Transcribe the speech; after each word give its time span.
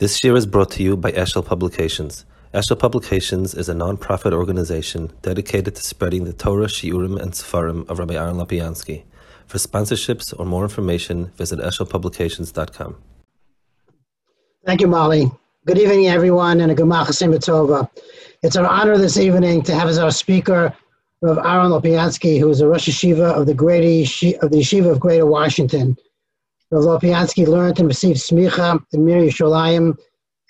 This 0.00 0.24
year 0.24 0.34
is 0.34 0.44
brought 0.44 0.72
to 0.72 0.82
you 0.82 0.96
by 0.96 1.12
Eshel 1.12 1.46
Publications. 1.46 2.24
Eshel 2.52 2.76
Publications 2.76 3.54
is 3.54 3.68
a 3.68 3.74
non-profit 3.74 4.32
organization 4.32 5.12
dedicated 5.22 5.76
to 5.76 5.82
spreading 5.84 6.24
the 6.24 6.32
Torah, 6.32 6.66
Shiurim, 6.66 7.16
and 7.22 7.30
Sefarim 7.30 7.88
of 7.88 8.00
Rabbi 8.00 8.14
Aaron 8.14 8.34
Lopiansky. 8.34 9.04
For 9.46 9.58
sponsorships 9.58 10.34
or 10.36 10.46
more 10.46 10.64
information, 10.64 11.26
visit 11.36 11.60
eshelpublications.com. 11.60 12.96
Thank 14.66 14.80
you, 14.80 14.88
Molly. 14.88 15.30
Good 15.64 15.78
evening, 15.78 16.08
everyone, 16.08 16.60
and 16.60 16.72
a 16.72 16.74
Gemach 16.74 17.06
Tova. 17.06 17.88
It's 18.42 18.56
our 18.56 18.66
honor 18.66 18.98
this 18.98 19.16
evening 19.16 19.62
to 19.62 19.76
have 19.76 19.88
as 19.88 19.98
our 19.98 20.10
speaker 20.10 20.74
Rav 21.22 21.38
Aaron 21.38 21.70
Lopiansky, 21.70 22.40
who 22.40 22.50
is 22.50 22.60
a 22.60 22.66
Rosh 22.66 22.88
Yeshiva 22.88 23.32
of 23.32 23.46
the 23.46 23.54
Yeshiva, 23.54 24.42
of 24.42 24.50
the 24.50 24.56
Yeshiva 24.56 24.90
of 24.90 24.98
Greater 24.98 25.24
Washington. 25.24 25.96
Rav 26.74 27.02
learned 27.48 27.78
and 27.78 27.88
received 27.88 28.18
smicha 28.18 28.84
in 28.92 29.04
Mir 29.04 29.22
Yerushalayim 29.22 29.96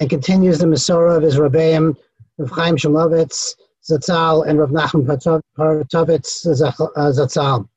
and 0.01 0.11
continues 0.11 0.59
the 0.59 0.67
Masorah 0.67 1.17
of 1.19 1.23
his 1.23 1.37
Rabbeim, 1.37 1.97
Rav 2.39 2.51
Chaim 2.51 2.77
Shmulevitz, 2.77 3.55
Zatzal, 3.89 4.47
and 4.49 4.59
Rav 4.59 4.71
Nachman 4.71 5.05
Partzovitz, 5.07 6.47
Zatzal. 6.47 7.69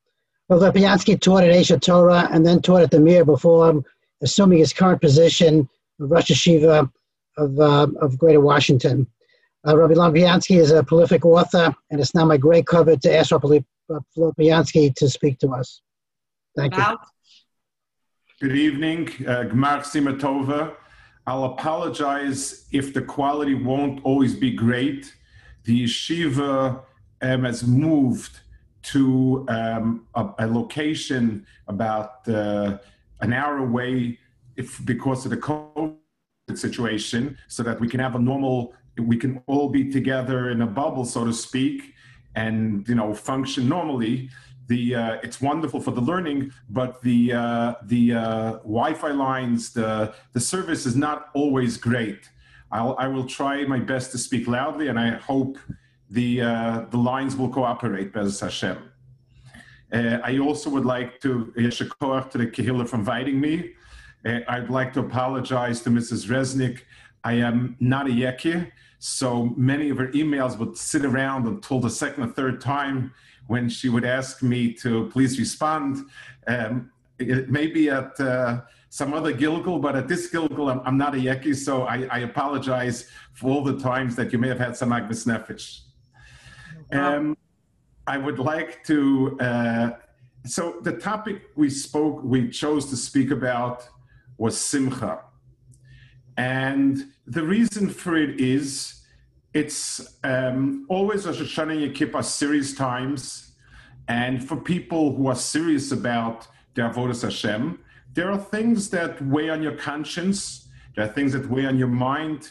Rav 0.49 0.62
Lopiansky 0.62 1.20
taught 1.20 1.44
at 1.44 1.54
Aish 1.54 1.81
Torah 1.81 2.30
and 2.31 2.45
then 2.45 2.62
taught 2.62 2.81
at 2.81 2.91
the 2.91 2.99
Mir 2.99 3.26
before 3.26 3.84
assuming 4.21 4.59
his 4.59 4.71
current 4.71 5.02
position 5.02 5.68
of 5.99 6.09
Rosh 6.09 6.32
Yeshiva 6.32 6.90
of, 7.38 7.59
uh, 7.59 7.88
of 7.99 8.18
Greater 8.18 8.40
Washington. 8.40 9.07
Uh, 9.68 9.77
Rabbi 9.77 9.95
Lopiansky 9.95 10.57
is 10.57 10.71
a 10.71 10.84
prolific 10.84 11.26
author, 11.26 11.76
and 11.91 11.99
it's 11.99 12.16
now 12.16 12.23
my 12.23 12.38
great 12.38 12.66
cover 12.66 12.95
to 12.95 13.13
ask 13.13 13.32
Rabbi 13.32 13.59
Lopiansky 14.18 14.95
to 14.95 15.09
speak 15.09 15.40
to 15.40 15.49
us. 15.49 15.82
Thank 16.55 16.77
you. 16.77 16.84
Good 18.40 18.55
evening, 18.55 19.08
uh, 19.22 19.46
Gmar 19.50 19.82
Simatova. 19.82 20.76
I'll 21.26 21.46
apologize 21.46 22.68
if 22.72 22.94
the 22.94 23.02
quality 23.02 23.55
won't 23.55 24.00
always 24.04 24.36
be 24.36 24.52
great. 24.52 25.12
The 25.63 25.85
yeshiva 25.85 26.84
um, 27.24 27.44
has 27.46 27.66
moved 27.66 28.41
to 28.94 29.44
um, 29.49 30.05
a, 30.13 30.29
a, 30.38 30.46
location 30.46 31.48
about 31.68 32.29
uh, 32.29 32.77
an 33.21 33.34
hour 33.34 33.57
away 33.57 34.20
if, 34.55 34.85
because 34.85 35.26
of 35.26 35.32
the 35.32 35.38
COVID 35.38 35.96
situation, 36.54 37.40
so 37.48 37.63
that 37.63 37.79
we 37.79 37.88
can 37.88 37.99
have 37.99 38.13
a 38.13 38.20
normal, 38.20 38.76
we 38.99 39.18
can 39.18 39.41
all 39.48 39.68
be 39.68 39.91
together 39.91 40.51
in 40.51 40.62
a 40.62 40.68
bubble, 40.68 41.05
so 41.05 41.26
to 41.26 41.34
speak, 41.34 41.96
and 42.35 42.88
you 42.88 42.94
know 42.94 43.16
function 43.16 43.68
normally 43.68 44.29
the 44.68 44.96
uh, 44.96 45.13
it's 45.23 45.41
wonderful 45.41 45.79
for 45.79 45.91
the 45.91 46.01
learning, 46.01 46.51
but 46.70 47.01
the 47.01 47.34
uh, 47.34 47.73
the 47.84 48.13
uh, 48.13 48.51
Wi-Fi 48.63 49.12
lines, 49.12 49.73
the 49.73 50.13
the 50.34 50.40
service 50.40 50.85
is 50.85 50.96
not 50.96 51.29
always 51.34 51.77
great. 51.77 52.29
I'll, 52.71 52.95
I 52.99 53.07
will 53.07 53.26
try 53.26 53.63
my 53.63 53.79
best 53.79 54.12
to 54.12 54.18
speak 54.18 54.48
loudly, 54.48 54.90
and 54.90 54.99
I 54.99 55.12
hope 55.12 55.57
the 56.10 56.41
uh, 56.41 56.85
the 56.90 56.98
lines 56.98 57.35
will 57.35 57.49
cooperate. 57.49 58.13
Bez 58.13 58.40
Hashem. 58.40 58.77
Uh, 59.91 60.20
I 60.21 60.38
also 60.40 60.70
would 60.70 60.85
like 60.85 61.21
to 61.21 61.54
yasher 61.57 61.88
koach 61.88 62.32
to 62.32 62.38
the 62.38 62.48
Kehillah 62.48 62.90
for 62.90 62.98
inviting 62.98 63.40
me. 63.40 63.71
Uh, 64.25 64.40
I'd 64.50 64.69
like 64.69 64.91
to 64.94 65.00
apologize 65.00 65.81
to 65.81 65.90
Mrs. 65.90 66.28
Resnick. 66.28 66.81
I 67.23 67.34
am 67.34 67.78
not 67.79 68.07
a 68.07 68.12
yeki, 68.12 68.72
so 69.00 69.53
many 69.57 69.90
of 69.90 69.97
her 69.97 70.07
emails 70.09 70.57
would 70.57 70.78
sit 70.78 71.06
around 71.06 71.47
until 71.47 71.79
the 71.79 71.90
second 71.90 72.23
or 72.23 72.28
third 72.34 72.62
time 72.62 73.13
when 73.47 73.69
she 73.69 73.90
would 73.90 74.06
ask 74.06 74.44
me 74.44 74.73
to 74.73 75.09
please 75.09 75.40
respond. 75.40 76.06
Um, 76.47 76.91
it 77.19 77.50
may 77.50 77.67
be 77.67 77.89
at 77.89 78.19
uh, 78.19 78.62
some 78.89 79.13
other 79.13 79.34
gilgul, 79.34 79.81
but 79.81 79.95
at 79.95 80.07
this 80.07 80.31
gilgul, 80.31 80.72
I'm, 80.72 80.81
I'm 80.85 80.97
not 80.97 81.16
a 81.16 81.17
Yeki, 81.17 81.56
so 81.56 81.84
I, 81.84 82.07
I, 82.12 82.19
apologize 82.19 83.09
for 83.34 83.50
all 83.50 83.63
the 83.63 83.78
times 83.79 84.16
that 84.16 84.31
you 84.31 84.39
may 84.39 84.47
have 84.47 84.59
had 84.59 84.78
some 84.78 84.89
agmas 84.89 85.25
nefesh. 85.25 85.81
Um, 86.91 87.35
I 88.06 88.17
would 88.17 88.39
like 88.39 88.84
to, 88.85 89.38
uh, 89.39 89.89
so 90.45 90.79
the 90.83 90.93
topic 90.93 91.41
we 91.55 91.69
spoke, 91.69 92.23
we 92.23 92.49
chose 92.49 92.85
to 92.91 92.95
speak 92.95 93.31
about 93.31 93.88
was 94.38 94.57
Simcha. 94.57 95.22
And 96.38 97.07
the 97.25 97.43
reason 97.43 97.89
for 97.89 98.16
it 98.16 98.39
is 98.39 98.97
it's 99.57 100.18
um, 100.23 100.85
always 100.88 101.25
a 101.25 101.31
and 101.31 101.95
Kippur 101.95 102.22
serious 102.22 102.75
times, 102.75 103.53
and 104.07 104.47
for 104.47 104.56
people 104.56 105.16
who 105.16 105.25
are 105.28 105.35
serious 105.35 105.91
about 105.91 106.47
their 106.75 106.88
avodas 106.88 107.23
Hashem, 107.23 107.79
there 108.13 108.31
are 108.31 108.38
things 108.38 108.91
that 108.91 109.19
weigh 109.25 109.50
on 109.50 109.63
your 109.63 109.75
conscience. 109.75 110.67
There 110.96 111.03
are 111.06 111.13
things 111.17 111.34
that 111.34 111.50
weigh 111.50 111.66
on 111.66 111.79
your 111.79 111.88
mind, 111.88 112.50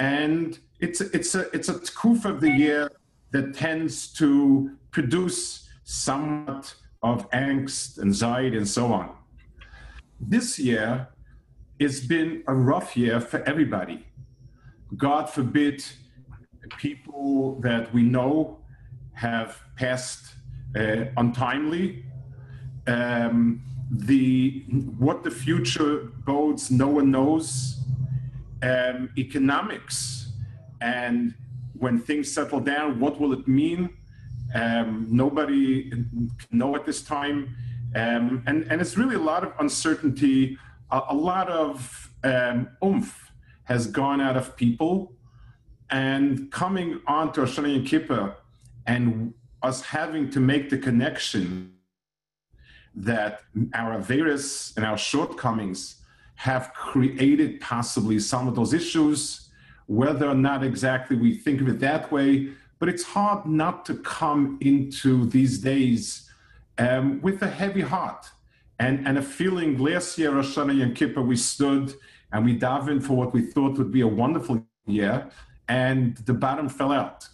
and 0.00 0.58
it's 0.80 1.00
it's 1.00 1.36
a 1.36 1.42
it's 1.56 1.68
a 1.68 1.74
tkuf 1.74 2.24
of 2.24 2.40
the 2.40 2.50
year 2.50 2.90
that 3.30 3.54
tends 3.54 4.12
to 4.14 4.72
produce 4.90 5.68
somewhat 5.84 6.74
of 7.04 7.30
angst, 7.30 8.00
anxiety, 8.00 8.56
and 8.56 8.66
so 8.66 8.92
on. 8.92 9.06
This 10.18 10.58
year, 10.58 11.08
it's 11.78 12.00
been 12.00 12.42
a 12.48 12.54
rough 12.54 12.96
year 12.96 13.20
for 13.20 13.40
everybody. 13.44 14.04
God 14.96 15.30
forbid 15.30 15.84
people 16.78 17.60
that 17.60 17.92
we 17.92 18.02
know 18.02 18.58
have 19.14 19.60
passed 19.76 20.34
uh, 20.76 21.04
untimely. 21.16 22.04
Um, 22.86 23.62
the 23.90 24.64
what 24.98 25.22
the 25.22 25.30
future 25.30 26.12
bodes, 26.26 26.70
no 26.70 26.88
one 26.88 27.10
knows. 27.10 27.80
Um, 28.62 29.10
economics 29.18 30.32
and 30.80 31.34
when 31.78 31.98
things 31.98 32.32
settle 32.32 32.60
down, 32.60 32.98
what 32.98 33.20
will 33.20 33.32
it 33.32 33.46
mean? 33.46 33.90
Um, 34.54 35.06
nobody 35.10 35.90
can 35.90 36.30
know 36.50 36.74
at 36.76 36.86
this 36.86 37.02
time, 37.02 37.56
um, 37.94 38.42
and 38.46 38.66
and 38.70 38.80
it's 38.80 38.96
really 38.96 39.16
a 39.16 39.26
lot 39.32 39.44
of 39.44 39.52
uncertainty. 39.58 40.58
A, 40.90 41.00
a 41.10 41.14
lot 41.14 41.48
of 41.50 42.10
um, 42.22 42.68
oomph 42.84 43.32
has 43.64 43.86
gone 43.86 44.20
out 44.20 44.36
of 44.36 44.56
people 44.56 45.12
and 45.90 46.50
coming 46.50 47.00
on 47.06 47.32
to 47.32 47.42
Hashanah 47.42 47.86
Kippur 47.86 48.34
and 48.86 49.34
us 49.62 49.82
having 49.82 50.30
to 50.30 50.40
make 50.40 50.70
the 50.70 50.78
connection 50.78 51.72
that 52.94 53.40
our 53.74 53.98
Averis 53.98 54.76
and 54.76 54.84
our 54.84 54.98
shortcomings 54.98 55.96
have 56.36 56.72
created 56.74 57.60
possibly 57.60 58.18
some 58.18 58.46
of 58.46 58.54
those 58.54 58.72
issues, 58.72 59.48
whether 59.86 60.28
or 60.28 60.34
not 60.34 60.62
exactly 60.62 61.16
we 61.16 61.34
think 61.34 61.60
of 61.60 61.68
it 61.68 61.80
that 61.80 62.10
way. 62.12 62.50
But 62.78 62.88
it's 62.88 63.02
hard 63.02 63.46
not 63.46 63.84
to 63.86 63.94
come 63.94 64.58
into 64.60 65.26
these 65.26 65.58
days 65.58 66.30
um, 66.78 67.20
with 67.22 67.40
a 67.42 67.48
heavy 67.48 67.80
heart 67.80 68.26
and, 68.78 69.06
and 69.06 69.16
a 69.18 69.22
feeling. 69.22 69.78
Last 69.78 70.18
year, 70.18 70.32
Rosh 70.32 70.56
Hashanah 70.56 70.78
Yom 70.78 70.94
Kippur, 70.94 71.22
we 71.22 71.36
stood 71.36 71.94
and 72.32 72.44
we 72.44 72.58
davened 72.58 73.04
for 73.04 73.16
what 73.16 73.32
we 73.32 73.42
thought 73.42 73.78
would 73.78 73.92
be 73.92 74.00
a 74.00 74.08
wonderful 74.08 74.66
year 74.86 75.30
and 75.68 76.16
the 76.18 76.34
bottom 76.34 76.68
fell 76.68 76.92
out. 76.92 77.28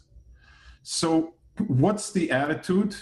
So, 0.82 1.34
what's 1.66 2.12
the 2.12 2.30
attitude? 2.30 2.96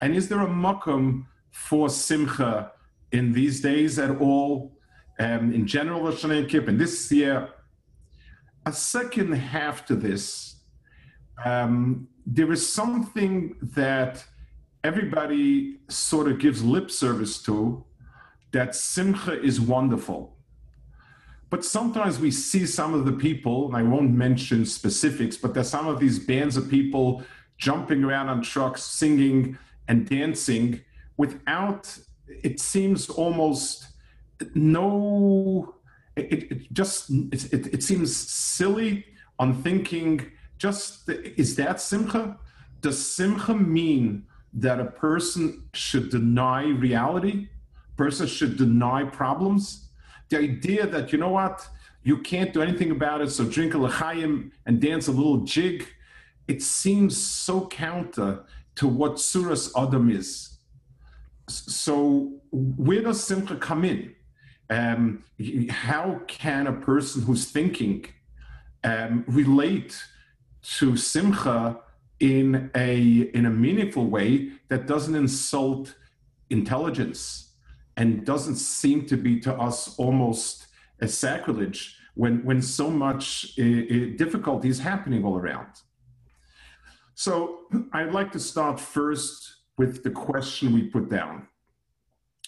And 0.00 0.14
is 0.14 0.28
there 0.28 0.40
a 0.40 0.46
makom 0.46 1.26
for 1.50 1.88
simcha 1.88 2.72
in 3.12 3.32
these 3.32 3.60
days 3.60 3.98
at 3.98 4.10
all? 4.20 4.76
Um, 5.18 5.52
in 5.52 5.66
general, 5.66 6.02
Rosh 6.02 6.24
Hashanah 6.24 6.68
and 6.68 6.80
this 6.80 7.10
year, 7.12 7.48
a 8.66 8.72
second 8.72 9.32
half 9.32 9.86
to 9.86 9.94
this, 9.94 10.56
um, 11.44 12.08
there 12.26 12.50
is 12.52 12.72
something 12.72 13.56
that 13.62 14.24
everybody 14.82 15.78
sort 15.88 16.28
of 16.28 16.38
gives 16.38 16.62
lip 16.62 16.90
service 16.90 17.42
to 17.42 17.84
that 18.52 18.74
simcha 18.74 19.40
is 19.42 19.60
wonderful. 19.60 20.33
But 21.54 21.64
sometimes 21.64 22.18
we 22.18 22.32
see 22.32 22.66
some 22.66 22.94
of 22.94 23.04
the 23.04 23.12
people, 23.12 23.68
and 23.68 23.76
I 23.76 23.82
won't 23.84 24.10
mention 24.10 24.66
specifics, 24.66 25.36
but 25.36 25.54
there's 25.54 25.68
some 25.68 25.86
of 25.86 26.00
these 26.00 26.18
bands 26.18 26.56
of 26.56 26.68
people 26.68 27.22
jumping 27.58 28.02
around 28.02 28.28
on 28.28 28.42
trucks, 28.42 28.82
singing 28.82 29.56
and 29.86 30.04
dancing 30.04 30.80
without, 31.16 31.96
it 32.26 32.58
seems 32.58 33.08
almost 33.08 33.86
no, 34.56 35.76
it, 36.16 36.50
it 36.50 36.72
just, 36.72 37.10
it, 37.10 37.52
it, 37.52 37.74
it 37.74 37.82
seems 37.84 38.16
silly 38.16 39.04
on 39.38 39.62
thinking 39.62 40.32
just, 40.58 41.08
is 41.08 41.54
that 41.54 41.80
simcha? 41.80 42.36
Does 42.80 42.98
simcha 43.14 43.54
mean 43.54 44.26
that 44.54 44.80
a 44.80 44.86
person 44.86 45.68
should 45.72 46.10
deny 46.10 46.64
reality? 46.64 47.48
Person 47.96 48.26
should 48.26 48.56
deny 48.56 49.04
problems? 49.04 49.83
The 50.34 50.42
idea 50.42 50.86
that 50.86 51.12
you 51.12 51.18
know 51.18 51.30
what? 51.30 51.66
You 52.02 52.18
can't 52.18 52.52
do 52.52 52.60
anything 52.60 52.90
about 52.90 53.20
it 53.20 53.30
so 53.30 53.44
drink 53.44 53.74
a 53.74 53.78
l'chaim 53.78 54.52
and 54.66 54.80
dance 54.80 55.08
a 55.08 55.12
little 55.12 55.38
jig. 55.38 55.86
It 56.48 56.62
seems 56.62 57.16
so 57.16 57.66
counter 57.66 58.44
to 58.76 58.88
what 58.88 59.14
suras 59.14 59.70
adam 59.76 60.10
is. 60.10 60.58
So 61.48 62.32
where 62.50 63.02
does 63.02 63.22
simcha 63.22 63.56
come 63.56 63.84
in? 63.84 64.14
Um, 64.70 65.24
how 65.70 66.20
can 66.26 66.66
a 66.66 66.72
person 66.72 67.22
who's 67.22 67.50
thinking 67.50 68.06
um, 68.82 69.24
relate 69.26 70.02
to 70.78 70.96
simcha 70.96 71.78
in 72.20 72.70
a 72.74 72.96
in 73.34 73.46
a 73.46 73.50
meaningful 73.50 74.06
way 74.06 74.50
that 74.68 74.86
doesn't 74.86 75.14
insult 75.14 75.94
intelligence 76.48 77.43
and 77.96 78.24
doesn't 78.24 78.56
seem 78.56 79.06
to 79.06 79.16
be 79.16 79.40
to 79.40 79.54
us 79.54 79.96
almost 79.98 80.66
a 81.00 81.08
sacrilege 81.08 81.96
when 82.14 82.44
when 82.44 82.62
so 82.62 82.90
much 82.90 83.58
uh, 83.58 83.62
difficulty 84.16 84.68
is 84.68 84.78
happening 84.78 85.24
all 85.24 85.36
around. 85.36 85.72
So 87.14 87.60
I'd 87.92 88.12
like 88.12 88.32
to 88.32 88.40
start 88.40 88.80
first 88.80 89.54
with 89.78 90.02
the 90.02 90.10
question 90.10 90.72
we 90.72 90.84
put 90.84 91.08
down. 91.08 91.48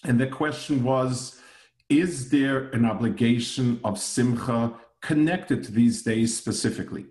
And 0.04 0.20
the 0.20 0.26
question 0.26 0.82
was 0.82 1.40
Is 1.88 2.30
there 2.30 2.68
an 2.70 2.84
obligation 2.84 3.80
of 3.84 3.98
simcha 3.98 4.74
connected 5.02 5.62
to 5.64 5.72
these 5.72 6.02
days 6.02 6.36
specifically? 6.36 7.06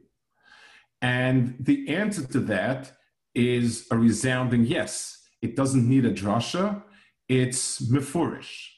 And 1.01 1.55
the 1.59 1.89
answer 1.89 2.25
to 2.27 2.39
that 2.41 2.91
is 3.33 3.87
a 3.91 3.97
resounding 3.97 4.65
yes. 4.65 5.21
It 5.41 5.55
doesn't 5.55 5.87
need 5.87 6.05
a 6.05 6.11
drasha, 6.11 6.81
it's 7.27 7.81
mefurish. 7.81 8.69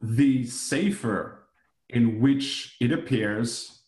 The 0.00 0.46
sefer 0.46 1.48
in 1.88 2.20
which 2.20 2.76
it 2.80 2.92
appears 2.92 3.82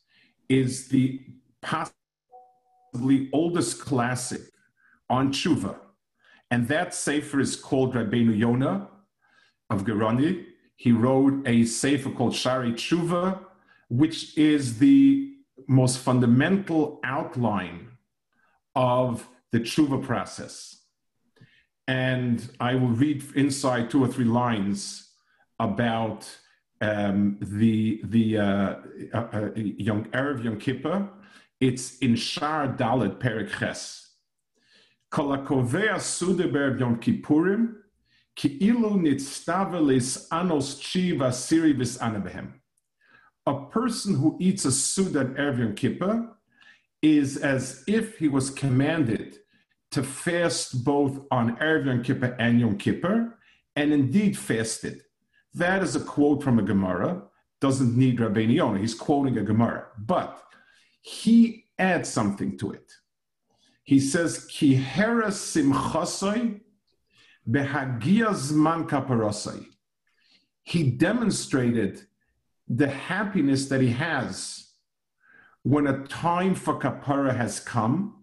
is 0.49 0.89
the 0.89 1.21
possibly 1.63 3.29
oldest 3.33 3.81
classic 3.81 4.43
on 5.09 5.33
tshuva. 5.33 5.77
And 6.51 6.67
that 6.69 6.95
sefer 6.95 7.39
is 7.41 7.55
called 7.55 7.95
Rabbeinu 7.95 8.37
Yonah 8.37 8.89
of 9.69 9.85
Gerondi. 9.85 10.47
He 10.77 10.93
wrote 10.93 11.47
a 11.47 11.65
sefer 11.65 12.11
called 12.11 12.33
Shaarei 12.33 12.73
Tshuva, 12.73 13.39
which 13.89 14.37
is 14.37 14.79
the 14.79 15.35
most 15.69 15.99
fundamental 15.99 16.99
outline 17.05 17.91
of 18.75 19.29
the 19.53 19.61
tshuva 19.61 20.03
process. 20.03 20.80
And 21.91 22.49
I 22.61 22.77
will 22.77 22.95
read 23.05 23.25
inside 23.35 23.91
two 23.91 24.05
or 24.05 24.07
three 24.07 24.25
lines 24.25 25.09
about 25.59 26.21
um, 26.81 27.37
the 27.41 28.01
the 28.05 28.39
uh, 28.39 28.75
uh, 29.13 29.51
Yom 29.57 30.05
Erev 30.13 30.45
Yom 30.45 30.61
Kippur. 30.61 31.09
It's 31.61 31.99
in 31.99 32.15
Shar 32.15 32.69
Dalet 32.69 33.19
Perik 33.19 33.51
Ches. 33.59 34.09
Kol 35.11 35.37
hakovea 35.37 36.01
sude 36.01 36.53
be'erev 36.53 36.79
Yom 36.79 37.01
Kippurim 37.01 37.75
ki'ilu 38.37 38.93
nitztavelis 39.05 40.29
anos 40.31 40.81
chiva 40.81 41.35
siri 41.35 41.73
vis 41.73 41.99
anabehem. 41.99 42.53
A 43.47 43.67
person 43.67 44.15
who 44.15 44.37
eats 44.39 44.65
a 44.65 44.71
suda 44.71 45.23
at 45.23 45.35
Erev 45.35 45.59
Yom 45.59 45.75
Kippur 45.75 46.37
is 47.03 47.37
as 47.37 47.83
if 47.89 48.17
he 48.19 48.29
was 48.29 48.49
commanded 48.49 49.40
to 49.91 50.03
fast 50.03 50.85
both 50.85 51.21
on 51.31 51.57
Erev 51.57 51.87
Yom 51.87 52.03
Kippur 52.03 52.37
and 52.39 52.61
Yom 52.61 52.77
Kippur, 52.79 53.39
and 53.77 53.93
indeed 53.93 54.37
fasted. 54.39 55.03
That 55.55 55.83
is 55.83 55.97
a 55.97 56.01
quote 56.01 56.43
from 56.43 56.59
a 56.59 56.63
Gemara. 56.63 57.23
Doesn't 57.61 57.97
need 57.97 58.19
Rabbeinu 58.19 58.55
Yonah. 58.55 58.79
He's 58.79 58.95
quoting 58.95 59.37
a 59.37 59.43
Gemara, 59.43 59.89
but 59.99 60.43
he 61.01 61.67
adds 61.79 62.09
something 62.09 62.57
to 62.59 62.73
it. 62.73 62.93
He 63.83 63.99
says, 63.99 64.47
"Ki 64.47 64.77
simchasoi 64.77 66.61
behagiazman 67.49 68.89
kaparosai." 68.89 69.67
He 70.63 70.91
demonstrated 70.91 72.07
the 72.69 72.89
happiness 72.89 73.69
that 73.69 73.81
he 73.81 73.91
has 73.91 74.75
when 75.63 75.87
a 75.87 76.07
time 76.07 76.55
for 76.55 76.79
kapara 76.79 77.35
has 77.37 77.59
come 77.59 78.20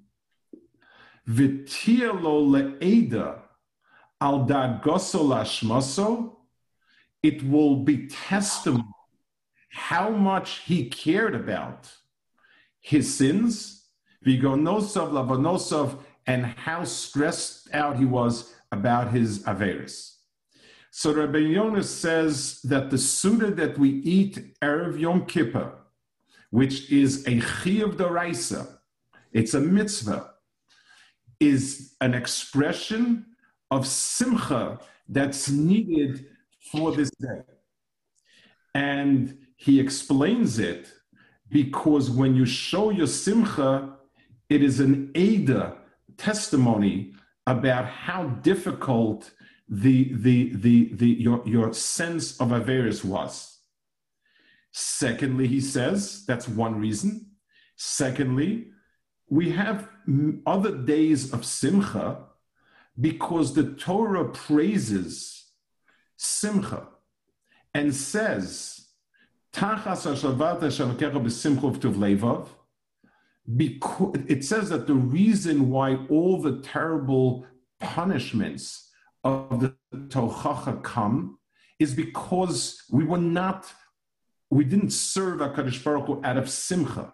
V'tielo 1.29 2.47
le'eda 2.47 3.39
al 4.21 4.45
goso 4.45 5.23
lashmaso, 5.23 6.35
it 7.21 7.43
will 7.43 7.77
be 7.77 8.07
testimony 8.07 8.83
how 9.69 10.09
much 10.09 10.59
he 10.59 10.89
cared 10.89 11.35
about 11.35 11.91
his 12.79 13.15
sins, 13.15 13.85
vigonosov 14.25 15.11
lavonosov, 15.11 15.99
and 16.25 16.45
how 16.45 16.83
stressed 16.83 17.73
out 17.73 17.97
he 17.97 18.05
was 18.05 18.53
about 18.71 19.11
his 19.11 19.43
averis. 19.43 20.15
So 20.91 21.13
Rabbi 21.13 21.39
Yonah 21.39 21.83
says 21.83 22.59
that 22.63 22.89
the 22.89 22.97
Suda 22.97 23.51
that 23.51 23.77
we 23.77 23.89
eat 23.89 24.57
Erev 24.61 24.99
Yom 24.99 25.25
Kippur, 25.25 25.73
which 26.49 26.91
is 26.91 27.25
a 27.27 27.39
Chiyuv 27.39 27.97
D'oraisa, 27.97 28.79
it's 29.31 29.53
a 29.53 29.59
mitzvah, 29.59 30.31
is 31.39 31.95
an 32.01 32.13
expression 32.13 33.25
of 33.71 33.85
simcha 33.87 34.79
that's 35.09 35.49
needed 35.49 36.27
for 36.71 36.91
this 36.91 37.09
day. 37.19 37.41
And 38.73 39.37
he 39.55 39.79
explains 39.79 40.59
it 40.59 40.91
because 41.49 42.09
when 42.09 42.35
you 42.35 42.45
show 42.45 42.89
your 42.89 43.07
simcha, 43.07 43.93
it 44.49 44.61
is 44.61 44.79
an 44.79 45.11
Ada 45.15 45.77
testimony 46.17 47.13
about 47.45 47.85
how 47.85 48.23
difficult 48.41 49.31
the, 49.69 50.13
the, 50.13 50.53
the, 50.55 50.93
the, 50.93 51.07
your, 51.07 51.41
your 51.45 51.73
sense 51.73 52.39
of 52.39 52.49
Averis 52.49 53.03
was. 53.03 53.59
Secondly, 54.71 55.47
he 55.47 55.59
says, 55.59 56.25
that's 56.25 56.47
one 56.47 56.79
reason. 56.79 57.31
Secondly, 57.75 58.67
we 59.29 59.51
have 59.51 59.89
other 60.45 60.77
days 60.77 61.33
of 61.33 61.45
simcha 61.45 62.19
because 62.99 63.53
the 63.53 63.73
Torah 63.73 64.29
praises 64.29 65.51
simcha 66.15 66.87
and 67.73 67.93
says, 67.93 68.87
because 73.55 74.15
it 74.27 74.43
says 74.43 74.69
that 74.69 74.87
the 74.87 74.93
reason 74.93 75.69
why 75.69 75.95
all 76.09 76.41
the 76.41 76.59
terrible 76.61 77.45
punishments 77.79 78.91
of 79.23 79.59
the 79.61 79.75
Tochacha 79.93 80.81
come 80.83 81.37
is 81.79 81.93
because 81.93 82.83
we 82.91 83.03
were 83.03 83.17
not, 83.17 83.71
we 84.49 84.63
didn't 84.63 84.91
serve 84.91 85.39
HaKadosh 85.39 85.83
Baruch 85.83 86.07
Hu 86.07 86.21
out 86.23 86.37
of 86.37 86.49
simcha. 86.49 87.13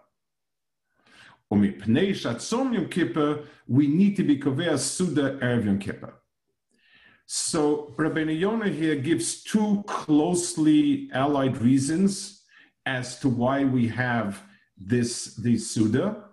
We 3.66 3.86
need 3.86 4.16
to 4.16 4.24
be 4.24 4.38
Kovea 4.38 4.78
Suda 4.78 5.38
Erev 5.38 5.64
Yom. 5.64 6.12
So 7.26 7.94
Rabbi 7.96 8.20
Yonah 8.20 8.68
here 8.68 8.96
gives 8.96 9.42
two 9.42 9.82
closely 9.86 11.08
allied 11.12 11.56
reasons 11.58 12.42
as 12.84 13.18
to 13.20 13.28
why 13.28 13.64
we 13.64 13.88
have 13.88 14.42
this, 14.76 15.34
this 15.36 15.70
Suda. 15.70 16.24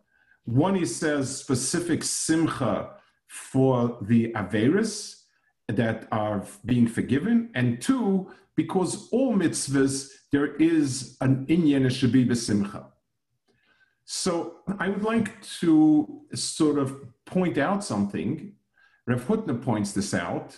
One, 0.45 0.75
he 0.75 0.85
says 0.85 1.37
specific 1.37 2.03
simcha 2.03 2.95
for 3.27 3.97
the 4.01 4.33
Averis 4.33 5.21
that 5.67 6.07
are 6.11 6.45
being 6.65 6.87
forgiven. 6.87 7.51
And 7.55 7.81
two, 7.81 8.31
because 8.55 9.07
all 9.11 9.33
mitzvahs, 9.33 10.09
there 10.31 10.55
is 10.55 11.15
an 11.21 11.45
inyan 11.45 11.85
shabi 11.85 12.35
simcha. 12.35 12.87
So 14.13 14.57
I 14.77 14.89
would 14.89 15.05
like 15.05 15.41
to 15.61 16.23
sort 16.33 16.77
of 16.77 17.01
point 17.23 17.57
out 17.57 17.81
something. 17.81 18.51
Rav 19.07 19.25
Hutner 19.25 19.61
points 19.61 19.93
this 19.93 20.13
out, 20.13 20.57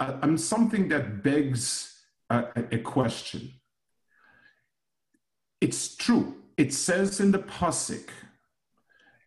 uh, 0.00 0.18
um, 0.20 0.36
something 0.36 0.88
that 0.88 1.22
begs 1.22 1.96
a, 2.28 2.64
a 2.72 2.78
question. 2.78 3.52
It's 5.60 5.94
true. 5.94 6.38
It 6.56 6.74
says 6.74 7.20
in 7.20 7.30
the 7.30 7.38
pasuk 7.38 8.08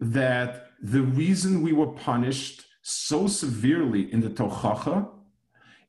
that 0.01 0.71
the 0.81 1.03
reason 1.03 1.61
we 1.61 1.71
were 1.71 1.93
punished 1.93 2.65
so 2.81 3.27
severely 3.27 4.11
in 4.11 4.19
the 4.19 4.31
Tochacha 4.31 5.07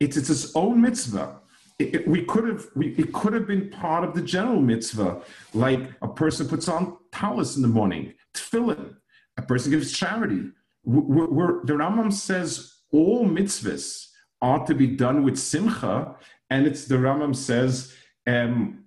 It's, 0.00 0.16
it's 0.16 0.30
its 0.30 0.54
own 0.54 0.80
mitzvah. 0.80 1.40
It, 1.78 1.94
it, 1.94 2.08
we 2.08 2.24
could 2.24 2.48
have 2.48 2.66
we, 2.74 2.94
it 2.94 3.12
could 3.12 3.32
have 3.32 3.46
been 3.46 3.70
part 3.70 4.04
of 4.04 4.14
the 4.14 4.22
general 4.22 4.60
mitzvah, 4.60 5.22
like 5.54 5.92
a 6.02 6.08
person 6.08 6.48
puts 6.48 6.68
on 6.68 6.96
talis 7.12 7.56
in 7.56 7.62
the 7.62 7.68
morning, 7.68 8.14
tefillin. 8.34 8.96
A 9.36 9.42
person 9.42 9.70
gives 9.70 9.96
charity. 9.96 10.50
We're, 10.84 11.28
we're, 11.28 11.64
the 11.64 11.74
Rambam 11.74 12.12
says 12.12 12.74
all 12.92 13.26
mitzvahs 13.26 14.08
are 14.42 14.64
to 14.66 14.74
be 14.74 14.86
done 14.88 15.22
with 15.22 15.38
simcha, 15.38 16.16
and 16.50 16.66
it's 16.66 16.86
the 16.86 16.96
Rambam 16.96 17.34
says 17.34 17.94
um, 18.26 18.84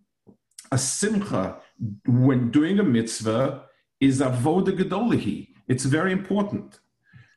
a 0.72 0.78
simcha 0.78 1.60
when 2.06 2.52
doing 2.52 2.80
a 2.80 2.84
mitzvah 2.84 3.66
is 4.00 4.20
avoda 4.20 4.78
gedolihi. 4.78 5.48
It's 5.72 5.86
very 5.86 6.12
important. 6.12 6.82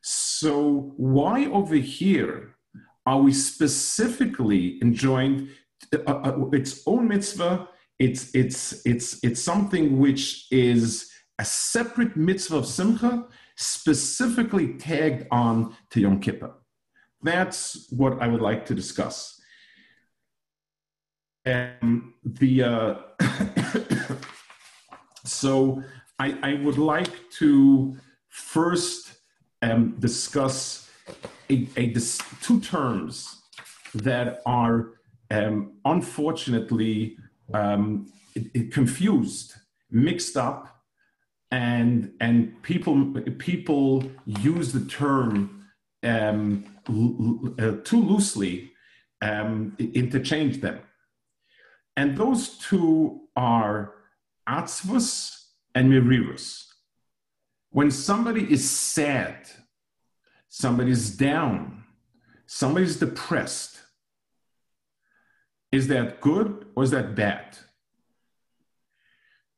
So 0.02 0.92
why 0.96 1.46
over 1.46 1.76
here 1.76 2.56
are 3.06 3.20
we 3.20 3.32
specifically 3.32 4.80
enjoined 4.82 5.50
uh, 5.94 6.12
uh, 6.12 6.50
its 6.52 6.82
own 6.84 7.06
mitzvah? 7.06 7.68
It's 8.00 8.34
it's 8.34 8.84
it's 8.84 9.22
it's 9.22 9.40
something 9.40 10.00
which 10.00 10.48
is 10.50 11.12
a 11.38 11.44
separate 11.44 12.16
mitzvah 12.16 12.56
of 12.56 12.66
simcha, 12.66 13.28
specifically 13.56 14.74
tagged 14.78 15.28
on 15.30 15.76
to 15.90 16.00
Yom 16.00 16.18
Kippur. 16.18 16.54
That's 17.22 17.86
what 17.90 18.20
I 18.20 18.26
would 18.26 18.40
like 18.40 18.66
to 18.66 18.74
discuss. 18.74 19.40
And 21.44 22.14
the 22.24 22.64
uh, 22.64 22.94
so 25.24 25.84
I, 26.18 26.36
I 26.42 26.54
would 26.64 26.78
like 26.78 27.30
to 27.38 27.96
first 28.34 29.14
um, 29.62 29.94
discuss 30.00 30.90
a, 31.48 31.68
a, 31.76 31.94
two 32.42 32.60
terms 32.60 33.42
that 33.94 34.42
are 34.44 34.94
um, 35.30 35.74
unfortunately 35.84 37.16
um, 37.52 38.12
it, 38.34 38.46
it 38.52 38.72
confused, 38.72 39.54
mixed 39.90 40.36
up, 40.36 40.82
and 41.52 42.12
and 42.20 42.60
people 42.62 43.14
people 43.38 44.02
use 44.26 44.72
the 44.72 44.84
term 44.86 45.64
um, 46.02 46.64
uh, 46.88 47.76
too 47.84 48.02
loosely, 48.02 48.72
um, 49.22 49.76
interchange 49.78 50.60
them, 50.60 50.80
and 51.96 52.16
those 52.16 52.58
two 52.58 53.20
are 53.36 53.94
atzvus 54.48 55.44
and 55.76 55.88
merirus. 55.92 56.73
When 57.74 57.90
somebody 57.90 58.52
is 58.52 58.70
sad, 58.70 59.48
somebody's 60.48 61.10
down, 61.10 61.82
somebody's 62.46 62.98
depressed, 62.98 63.80
is 65.72 65.88
that 65.88 66.20
good 66.20 66.66
or 66.76 66.84
is 66.84 66.92
that 66.92 67.16
bad? 67.16 67.58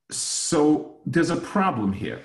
So 0.09 0.95
there's 1.05 1.29
a 1.29 1.35
problem 1.37 1.93
here 1.93 2.19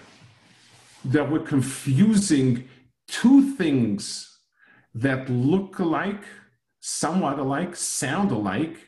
that 1.05 1.31
we're 1.31 1.41
confusing 1.41 2.71
two 3.07 3.55
things 3.57 4.39
that 4.95 5.29
look 5.29 5.79
alike, 5.79 6.25
somewhat 6.81 7.39
alike, 7.39 7.77
sound 7.77 8.31
alike, 8.31 8.79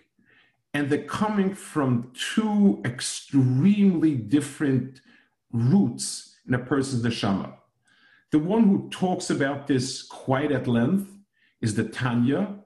and 0.72 0.88
they're 0.88 1.04
coming 1.04 1.52
from 1.52 2.12
two 2.14 2.80
extremely 2.82 4.14
different 4.14 5.02
roots 5.52 6.33
in 6.46 6.54
a 6.54 6.58
person's 6.58 7.02
neshama. 7.02 7.06
The 7.06 7.10
Shama. 7.10 7.54
The 8.32 8.38
one 8.38 8.64
who 8.64 8.88
talks 8.90 9.30
about 9.30 9.66
this 9.66 10.02
quite 10.02 10.52
at 10.52 10.66
length 10.66 11.08
is 11.60 11.74
the 11.74 11.84
Tanya, 11.84 12.56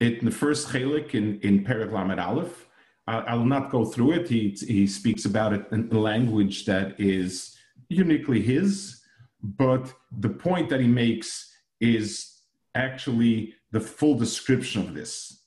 in 0.00 0.24
the 0.24 0.30
first 0.30 0.68
chelik 0.68 1.14
in, 1.14 1.40
in 1.40 1.64
Perek 1.64 1.92
Lamed 1.92 2.20
Aleph. 2.20 2.66
I 3.06 3.34
will 3.34 3.46
not 3.46 3.70
go 3.70 3.86
through 3.86 4.12
it. 4.12 4.28
He, 4.28 4.50
he 4.50 4.86
speaks 4.86 5.24
about 5.24 5.54
it 5.54 5.64
in 5.72 5.88
a 5.90 5.98
language 5.98 6.66
that 6.66 7.00
is 7.00 7.56
uniquely 7.88 8.42
his, 8.42 9.00
but 9.42 9.94
the 10.12 10.28
point 10.28 10.68
that 10.68 10.80
he 10.80 10.86
makes 10.86 11.50
is 11.80 12.42
actually 12.74 13.54
the 13.72 13.80
full 13.80 14.14
description 14.18 14.82
of 14.82 14.92
this. 14.92 15.42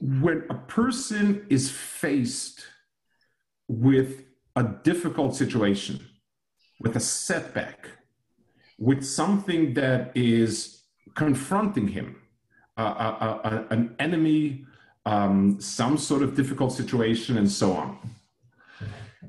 When 0.00 0.44
a 0.48 0.54
person 0.54 1.46
is 1.50 1.70
faced 1.70 2.64
with 3.68 4.24
a 4.56 4.62
difficult 4.62 5.34
situation, 5.34 6.00
with 6.80 6.96
a 6.96 7.00
setback, 7.00 7.88
with 8.78 9.04
something 9.04 9.74
that 9.74 10.10
is 10.14 10.82
confronting 11.14 11.88
him, 11.88 12.16
uh, 12.76 13.64
an 13.70 13.94
enemy, 13.98 14.64
um, 15.06 15.60
some 15.60 15.96
sort 15.98 16.22
of 16.22 16.34
difficult 16.34 16.72
situation, 16.72 17.38
and 17.38 17.50
so 17.50 17.72
on. 17.72 17.98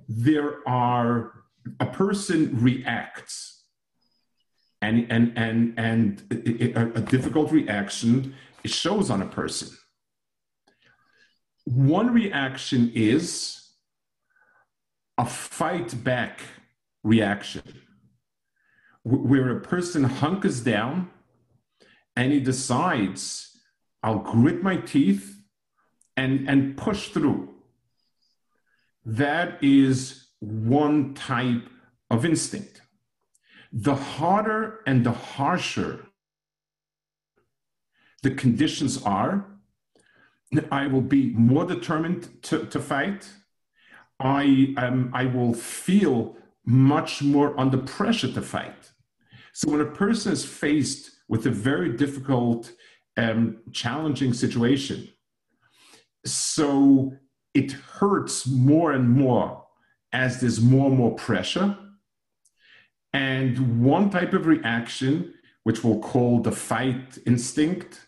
There 0.08 0.68
are, 0.68 1.32
a 1.80 1.86
person 1.86 2.50
reacts, 2.62 3.64
and, 4.82 5.08
and, 5.10 5.34
and, 5.38 5.74
and 5.78 6.24
a, 6.32 7.00
a 7.00 7.02
difficult 7.02 7.52
reaction 7.52 8.36
it 8.64 8.72
shows 8.72 9.10
on 9.10 9.22
a 9.22 9.26
person. 9.26 9.70
One 11.66 12.14
reaction 12.14 12.92
is 12.94 13.63
a 15.18 15.26
fight 15.26 16.04
back 16.04 16.42
reaction 17.04 17.64
where 19.04 19.56
a 19.56 19.62
person 19.62 20.04
hunkers 20.06 20.62
down 20.62 21.10
and 22.16 22.32
he 22.32 22.40
decides, 22.40 23.58
I'll 24.02 24.20
grit 24.20 24.64
my 24.64 24.78
teeth 24.78 25.36
and, 26.16 26.48
and 26.48 26.78
push 26.78 27.10
through. 27.10 27.50
That 29.06 29.62
is 29.64 30.28
one 30.40 31.14
type 31.14 31.68
of 32.10 32.26
instinct. 32.26 32.82
The 33.72 33.96
harder 33.96 34.82
and 34.86 35.06
the 35.06 35.12
harsher 35.12 36.08
the 38.22 38.32
conditions 38.32 39.04
are, 39.04 39.46
I 40.72 40.88
will 40.88 41.02
be 41.02 41.32
more 41.34 41.66
determined 41.66 42.42
to, 42.44 42.66
to 42.68 42.80
fight 42.80 43.28
I, 44.20 44.74
um, 44.78 45.12
I 45.14 45.26
will 45.26 45.54
feel 45.54 46.38
much 46.66 47.22
more 47.22 47.60
under 47.60 47.78
pressure 47.78 48.32
to 48.32 48.42
fight. 48.42 48.92
So 49.54 49.72
when 49.72 49.82
a 49.82 49.86
person 49.86 50.32
is 50.32 50.46
faced 50.46 51.12
with 51.28 51.46
a 51.46 51.52
very 51.52 51.96
difficult, 51.98 52.72
um, 53.18 53.58
challenging 53.72 54.34
situation, 54.34 55.10
so 56.26 57.14
it 57.54 57.72
hurts 57.72 58.48
more 58.48 58.94
and 58.94 59.10
more 59.10 59.66
as 60.12 60.40
there's 60.40 60.62
more 60.62 60.88
and 60.88 60.98
more 60.98 61.16
pressure. 61.16 61.78
And 63.14 63.84
one 63.84 64.10
type 64.10 64.34
of 64.34 64.48
reaction, 64.48 65.34
which 65.64 65.84
we'll 65.84 66.00
call 66.00 66.40
the 66.40 66.52
fight 66.52 67.18
instinct, 67.26 68.08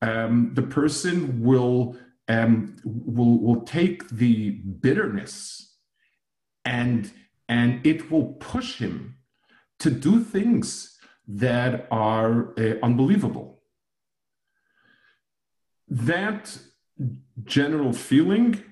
um, 0.00 0.52
the 0.54 0.62
person 0.62 1.42
will 1.42 1.96
um, 2.28 2.76
will, 2.84 3.38
will 3.38 3.62
take 3.62 4.08
the 4.10 4.50
bitterness 4.50 5.76
and, 6.64 7.10
and 7.48 7.84
it 7.86 8.10
will 8.10 8.34
push 8.34 8.78
him 8.78 9.16
to 9.78 9.90
do 9.90 10.22
things 10.22 10.98
that 11.26 11.86
are 11.90 12.54
uh, 12.58 12.74
unbelievable. 12.82 13.62
That 15.88 16.58
general 17.44 17.92
feeling 17.92 18.62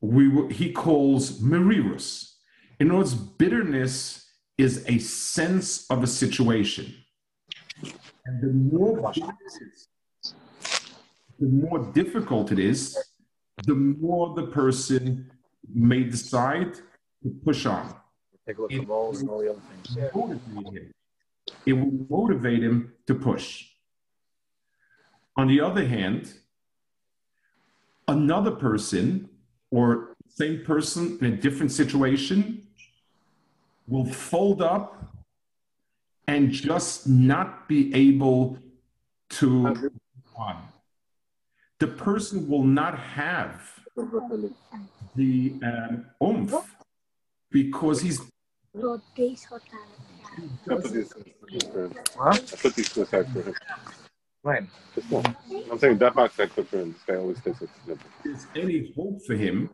we, 0.00 0.52
he 0.52 0.72
calls 0.72 1.40
merirus. 1.40 2.34
In 2.78 2.90
other 2.90 2.98
words, 2.98 3.14
bitterness 3.14 4.30
is 4.58 4.84
a 4.86 4.98
sense 4.98 5.86
of 5.90 6.02
a 6.02 6.06
situation. 6.06 6.94
And 8.26 8.42
the 8.42 8.52
more 8.52 9.12
the 11.44 11.50
more 11.50 11.92
difficult 11.92 12.52
it 12.52 12.58
is, 12.58 12.96
the 13.66 13.74
more 13.74 14.34
the 14.34 14.46
person 14.46 15.30
may 15.74 16.02
decide 16.04 16.74
to 17.22 17.28
push 17.44 17.66
on. 17.66 17.94
Take 18.46 18.58
a 18.58 18.62
look 18.62 18.72
at 18.72 18.80
the 18.80 18.86
balls 18.86 19.20
and 19.20 19.28
all 19.28 19.40
the 19.40 19.50
other 19.50 19.60
things. 19.70 20.80
It 21.66 21.72
will 21.74 21.92
motivate 22.08 22.62
him 22.62 22.92
to 23.06 23.14
push. 23.14 23.66
On 25.36 25.46
the 25.46 25.60
other 25.60 25.86
hand, 25.86 26.32
another 28.08 28.52
person 28.52 29.28
or 29.70 30.16
same 30.28 30.64
person 30.64 31.18
in 31.20 31.26
a 31.34 31.36
different 31.36 31.72
situation 31.72 32.66
will 33.86 34.06
fold 34.06 34.62
up 34.62 35.14
and 36.26 36.50
just 36.50 37.06
not 37.06 37.68
be 37.68 37.94
able 37.94 38.58
to 39.28 39.90
on. 40.36 40.73
The 41.84 41.92
person 41.92 42.48
will 42.48 42.64
not 42.64 42.98
have 42.98 43.60
the 45.14 45.52
um, 45.62 46.06
oomph 46.22 46.54
because 47.50 48.00
he's 48.00 48.22
Huh? 48.74 49.10
I 52.30 52.56
put 52.56 52.74
these 52.74 52.88
to 52.88 53.00
the 53.00 53.06
side 53.06 53.30
for 53.34 53.42
him. 53.42 53.54
When? 54.40 54.70
Just 54.94 55.10
one. 55.10 55.36
I'm 55.70 55.78
saying 55.78 55.98
that 55.98 56.14
box 56.14 56.40
I 56.40 56.46
put 56.46 56.68
for 56.68 56.78
him. 56.78 56.92
This 56.92 57.02
guy 57.06 57.16
always 57.16 57.42
takes 57.42 57.60
it. 57.60 57.68
there's 58.24 58.46
any 58.56 58.90
hope 58.96 59.22
for 59.26 59.34
him. 59.34 59.68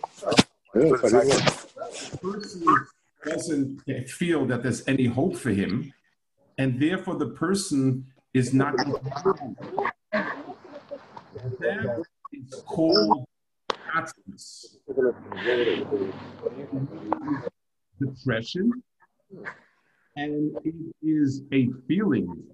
Yeah, 0.00 0.32
that's 0.74 1.02
what 1.02 1.12
he 1.12 1.28
wants. 1.28 1.64
The 2.08 2.16
person 2.22 2.86
doesn't 3.26 4.08
feel 4.08 4.46
that 4.46 4.62
there's 4.62 4.82
any 4.88 5.04
hope 5.04 5.36
for 5.36 5.50
him, 5.50 5.92
and 6.56 6.80
therefore 6.80 7.16
the 7.16 7.32
person 7.32 8.06
is 8.32 8.54
not. 8.54 8.76
Is 11.64 12.62
called 12.66 13.24
absence. 13.94 14.76
Depression, 17.98 18.70
and 20.16 20.56
it 20.64 20.74
is 21.02 21.42
a 21.52 21.68
feeling 21.88 22.44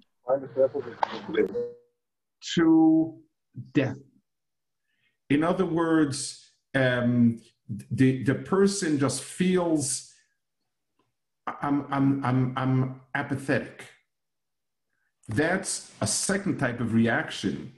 to 2.54 3.18
death. 3.72 3.96
In 5.28 5.42
other 5.42 5.66
words, 5.66 6.52
um, 6.74 7.40
the 7.90 8.22
the 8.22 8.34
person 8.34 8.98
just 8.98 9.24
feels 9.24 10.12
I'm 11.46 11.86
I'm 11.90 12.24
I'm 12.24 12.52
I'm 12.56 13.00
apathetic. 13.14 13.86
That's 15.28 15.90
a 16.00 16.06
second 16.06 16.58
type 16.58 16.80
of 16.80 16.94
reaction 16.94 17.72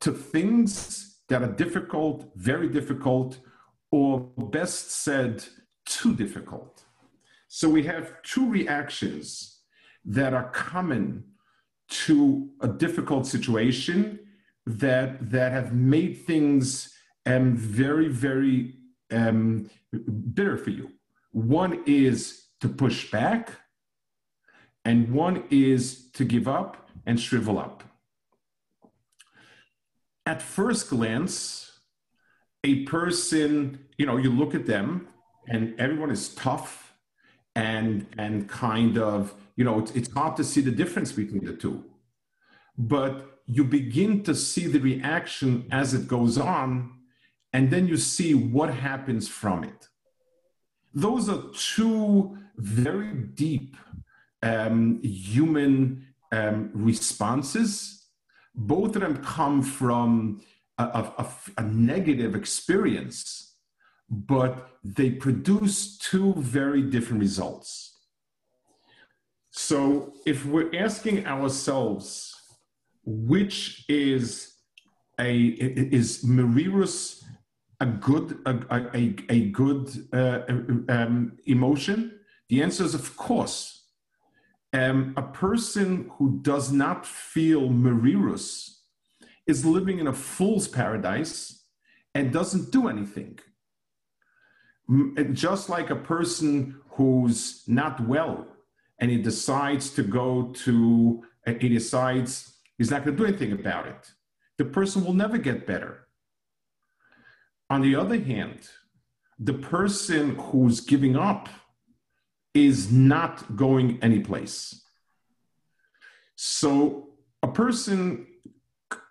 to 0.00 0.12
things 0.12 1.18
that 1.28 1.42
are 1.42 1.52
difficult, 1.52 2.30
very 2.36 2.68
difficult, 2.68 3.40
or 3.90 4.20
best 4.36 4.90
said, 4.90 5.44
too 5.84 6.14
difficult. 6.14 6.84
So 7.48 7.68
we 7.68 7.84
have 7.84 8.22
two 8.22 8.48
reactions 8.50 9.60
that 10.04 10.34
are 10.34 10.50
common 10.50 11.24
to 11.88 12.48
a 12.60 12.68
difficult 12.68 13.26
situation 13.26 14.18
that 14.66 15.30
that 15.30 15.52
have 15.52 15.72
made 15.72 16.24
things 16.26 16.92
um, 17.24 17.56
very 17.56 18.08
very 18.08 18.74
um, 19.12 19.70
bitter 20.34 20.56
for 20.56 20.70
you. 20.70 20.90
One 21.30 21.82
is 21.86 22.48
to 22.60 22.68
push 22.68 23.10
back, 23.10 23.50
and 24.84 25.12
one 25.12 25.44
is 25.50 26.10
to 26.12 26.24
give 26.24 26.48
up 26.48 26.88
and 27.06 27.20
shrivel 27.20 27.58
up. 27.58 27.84
At 30.26 30.42
first 30.42 30.90
glance, 30.90 31.78
a 32.64 32.82
person, 32.84 33.86
you 33.96 34.06
know, 34.06 34.16
you 34.16 34.30
look 34.30 34.54
at 34.54 34.66
them 34.66 35.08
and 35.48 35.78
everyone 35.78 36.10
is 36.10 36.34
tough 36.34 36.92
and 37.54 38.06
and 38.18 38.48
kind 38.48 38.98
of, 38.98 39.32
you 39.54 39.64
know, 39.64 39.78
it's, 39.78 39.92
it's 39.92 40.12
hard 40.12 40.36
to 40.36 40.44
see 40.44 40.60
the 40.60 40.72
difference 40.72 41.12
between 41.12 41.44
the 41.44 41.54
two. 41.54 41.84
But 42.76 43.40
you 43.46 43.64
begin 43.64 44.24
to 44.24 44.34
see 44.34 44.66
the 44.66 44.80
reaction 44.80 45.66
as 45.70 45.94
it 45.94 46.08
goes 46.08 46.36
on, 46.36 46.92
and 47.52 47.70
then 47.70 47.86
you 47.86 47.96
see 47.96 48.34
what 48.34 48.74
happens 48.74 49.28
from 49.28 49.62
it. 49.62 49.88
Those 50.92 51.28
are 51.28 51.42
two 51.54 52.36
very 52.56 53.12
deep 53.12 53.76
um, 54.42 55.00
human 55.02 56.06
um, 56.32 56.70
responses. 56.74 57.95
Both 58.56 58.96
of 58.96 59.02
them 59.02 59.18
come 59.18 59.62
from 59.62 60.40
a, 60.78 60.84
a, 60.84 61.26
a 61.58 61.62
negative 61.62 62.34
experience, 62.34 63.54
but 64.08 64.70
they 64.82 65.10
produce 65.10 65.98
two 65.98 66.34
very 66.34 66.82
different 66.82 67.20
results. 67.20 67.96
So 69.50 70.12
if 70.26 70.44
we're 70.44 70.74
asking 70.76 71.26
ourselves, 71.26 72.34
which 73.04 73.84
is 73.88 74.52
a 75.18 75.34
is 75.34 76.22
Marirus 76.24 77.24
a 77.80 77.86
good 77.86 78.38
a, 78.46 78.58
a, 78.94 79.16
a 79.30 79.46
good 79.50 79.88
uh, 80.12 80.40
um, 80.88 81.38
emotion? 81.46 82.20
The 82.48 82.62
answer 82.62 82.84
is 82.84 82.94
of 82.94 83.16
course. 83.16 83.75
Um, 84.76 85.14
a 85.16 85.22
person 85.22 86.10
who 86.18 86.38
does 86.42 86.70
not 86.70 87.06
feel 87.06 87.70
Marirus 87.70 88.80
is 89.46 89.64
living 89.64 90.00
in 90.00 90.06
a 90.06 90.12
fool's 90.12 90.68
paradise 90.68 91.64
and 92.14 92.30
doesn't 92.30 92.72
do 92.72 92.88
anything. 92.88 93.38
Just 95.32 95.70
like 95.70 95.88
a 95.88 95.96
person 95.96 96.78
who's 96.90 97.62
not 97.66 98.06
well 98.06 98.46
and 99.00 99.10
he 99.10 99.16
decides 99.16 99.88
to 99.90 100.02
go 100.02 100.52
to, 100.64 101.22
uh, 101.46 101.54
he 101.58 101.70
decides 101.70 102.58
he's 102.76 102.90
not 102.90 103.02
going 103.04 103.16
to 103.16 103.22
do 103.22 103.28
anything 103.28 103.52
about 103.52 103.86
it. 103.86 104.12
The 104.58 104.66
person 104.66 105.04
will 105.04 105.14
never 105.14 105.38
get 105.38 105.66
better. 105.66 106.06
On 107.70 107.80
the 107.80 107.94
other 107.94 108.20
hand, 108.20 108.68
the 109.38 109.54
person 109.54 110.36
who's 110.36 110.80
giving 110.80 111.16
up 111.16 111.48
is 112.64 112.90
not 112.90 113.54
going 113.54 113.98
anyplace. 114.02 114.82
So 116.36 117.10
a 117.42 117.48
person 117.48 118.26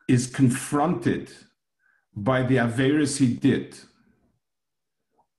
is 0.08 0.28
confronted 0.28 1.32
by 2.16 2.42
the 2.44 2.56
Averis 2.56 3.18
he 3.18 3.28
did. 3.28 3.78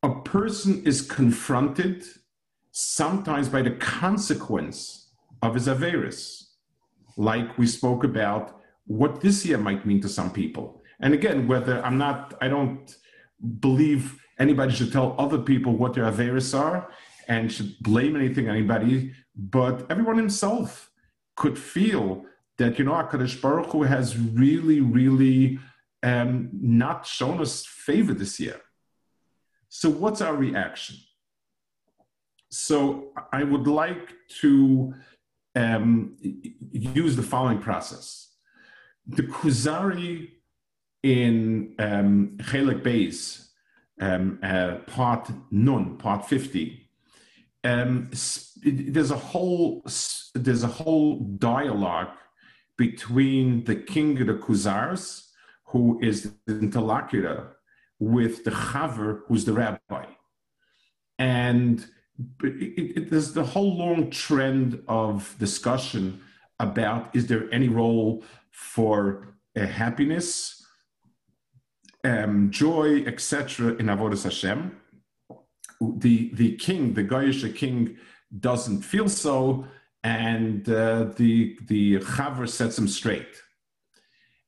A 0.03 0.21
person 0.21 0.83
is 0.85 1.03
confronted 1.03 2.05
sometimes 2.71 3.49
by 3.49 3.63
the 3.63 3.73
consequence 3.73 5.11
of 5.43 5.55
his 5.55 5.67
Averis, 5.67 6.45
like 7.17 7.59
we 7.59 7.67
spoke 7.67 8.05
about 8.05 8.61
what 8.87 9.21
this 9.21 9.45
year 9.45 9.59
might 9.59 9.85
mean 9.85 10.01
to 10.03 10.09
some 10.09 10.31
people. 10.31 10.83
And 11.01 11.13
again, 11.13 11.49
whether 11.49 11.85
I'm 11.85 11.99
not, 11.99 12.35
I 12.41 12.49
don't 12.49 12.95
believe 13.61 14.21
anybody 14.39 14.73
should 14.75 14.93
tell 14.93 15.17
other 15.19 15.39
people 15.39 15.73
what 15.77 15.95
their 15.95 16.05
Averis 16.05 16.57
are 16.59 16.89
and 17.29 17.53
should 17.53 17.79
blame 17.81 18.17
anything 18.17 18.49
anybody, 18.49 19.13
but 19.35 19.87
everyone 19.91 20.17
himself 20.17 20.91
could 21.37 21.59
feel 21.59 22.25
that, 22.59 22.79
you 22.79 22.85
know, 22.85 22.93
HaKadosh 22.93 23.41
Baruch 23.41 23.67
Hu 23.73 23.83
has 23.83 24.17
really, 24.19 24.81
really 24.81 25.59
um, 26.03 26.49
not 26.53 27.07
shown 27.07 27.41
us 27.41 27.67
favor 27.67 28.15
this 28.15 28.41
year. 28.41 28.61
So 29.69 29.91
what's 29.91 30.21
our 30.21 30.35
reaction? 30.35 30.97
So 32.51 33.13
I 33.33 33.43
would 33.43 33.67
like 33.67 34.15
to 34.41 34.95
um, 35.55 36.17
use 36.71 37.17
the 37.17 37.23
following 37.23 37.59
process. 37.59 38.31
The 39.07 39.23
Kuzari 39.23 40.31
in 41.03 41.75
um, 41.79 42.37
Chelik 42.39 42.83
Beis, 42.83 43.49
um, 44.01 44.39
uh, 44.43 44.77
part 44.87 45.31
Nun, 45.51 45.97
part 45.99 46.27
50, 46.27 46.86
um, 47.67 47.91
there's 48.97 49.11
a 49.11 49.17
whole 49.31 49.85
there's 50.35 50.65
a 50.71 50.75
whole 50.81 51.11
dialogue 51.55 52.13
between 52.85 53.47
the 53.65 53.77
king 53.93 54.21
of 54.21 54.27
the 54.27 54.35
Kuzars, 54.45 55.05
who 55.71 55.99
is 56.09 56.17
the 56.47 56.59
interlocutor, 56.67 57.57
with 57.99 58.45
the 58.45 58.51
Chaver, 58.51 59.11
who's 59.27 59.45
the 59.47 59.53
rabbi. 59.63 60.05
And 61.19 61.75
it, 62.43 62.55
it, 62.79 62.97
it- 62.97 63.11
there's 63.11 63.33
the 63.33 63.45
whole 63.55 63.73
long 63.85 64.11
trend 64.11 64.83
of 64.89 65.35
discussion 65.39 66.05
about 66.69 67.01
is 67.19 67.27
there 67.27 67.45
any 67.53 67.69
role 67.69 68.23
for 68.51 69.37
uh, 69.57 69.67
happiness, 69.67 70.63
um, 72.05 72.51
joy, 72.51 73.03
etc. 73.07 73.69
in 73.81 73.87
Avodah 73.87 74.23
Hashem. 74.23 74.61
The, 75.81 76.31
the 76.35 76.57
king, 76.57 76.95
the 76.95 77.05
Goyish 77.05 77.55
king, 77.55 77.97
doesn't 78.41 78.83
feel 78.83 79.09
so, 79.09 79.67
and 80.03 80.69
uh, 80.69 81.05
the, 81.17 81.59
the 81.67 81.99
Chaver 81.99 82.49
sets 82.49 82.79
him 82.79 82.89
straight. 82.89 83.43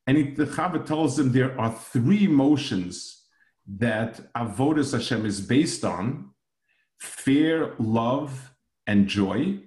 And 0.07 0.17
it, 0.17 0.35
the 0.35 0.45
Chaver 0.45 0.85
tells 0.85 1.17
them 1.17 1.31
there 1.31 1.59
are 1.59 1.71
three 1.71 2.23
emotions 2.25 3.25
that 3.67 4.33
Avodas 4.33 4.93
Hashem 4.93 5.25
is 5.25 5.41
based 5.41 5.85
on 5.85 6.31
fear, 6.97 7.75
love, 7.77 8.53
and 8.87 9.07
joy. 9.07 9.59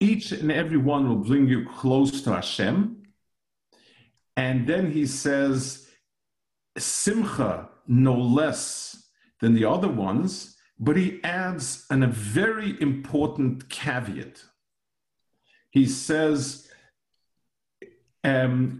Each 0.00 0.32
and 0.32 0.50
every 0.50 0.78
one 0.78 1.08
will 1.08 1.16
bring 1.16 1.46
you 1.46 1.66
close 1.66 2.22
to 2.22 2.32
Hashem. 2.32 3.02
And 4.36 4.66
then 4.66 4.90
he 4.90 5.04
says, 5.06 5.88
Simcha, 6.78 7.68
no 7.86 8.16
less 8.16 8.89
than 9.40 9.54
the 9.54 9.64
other 9.64 9.88
ones, 9.88 10.56
but 10.78 10.96
he 10.96 11.20
adds 11.24 11.86
an, 11.90 12.02
a 12.02 12.06
very 12.06 12.80
important 12.80 13.68
caveat. 13.68 14.44
He 15.70 15.86
says, 15.86 16.68
um. 18.24 18.78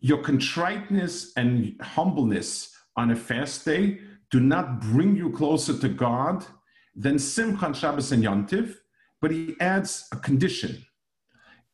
Your 0.00 0.22
contriteness 0.22 1.32
and 1.36 1.76
humbleness 1.80 2.76
on 2.96 3.10
a 3.10 3.16
fast 3.16 3.64
day 3.64 3.98
do 4.30 4.40
not 4.40 4.80
bring 4.80 5.16
you 5.16 5.30
closer 5.30 5.76
to 5.78 5.88
God 5.88 6.46
than 6.94 7.16
Simchan 7.16 7.74
Shabbos 7.74 8.12
and 8.12 8.22
Yontiv, 8.22 8.76
but 9.20 9.30
he 9.30 9.54
adds 9.60 10.08
a 10.12 10.16
condition. 10.16 10.84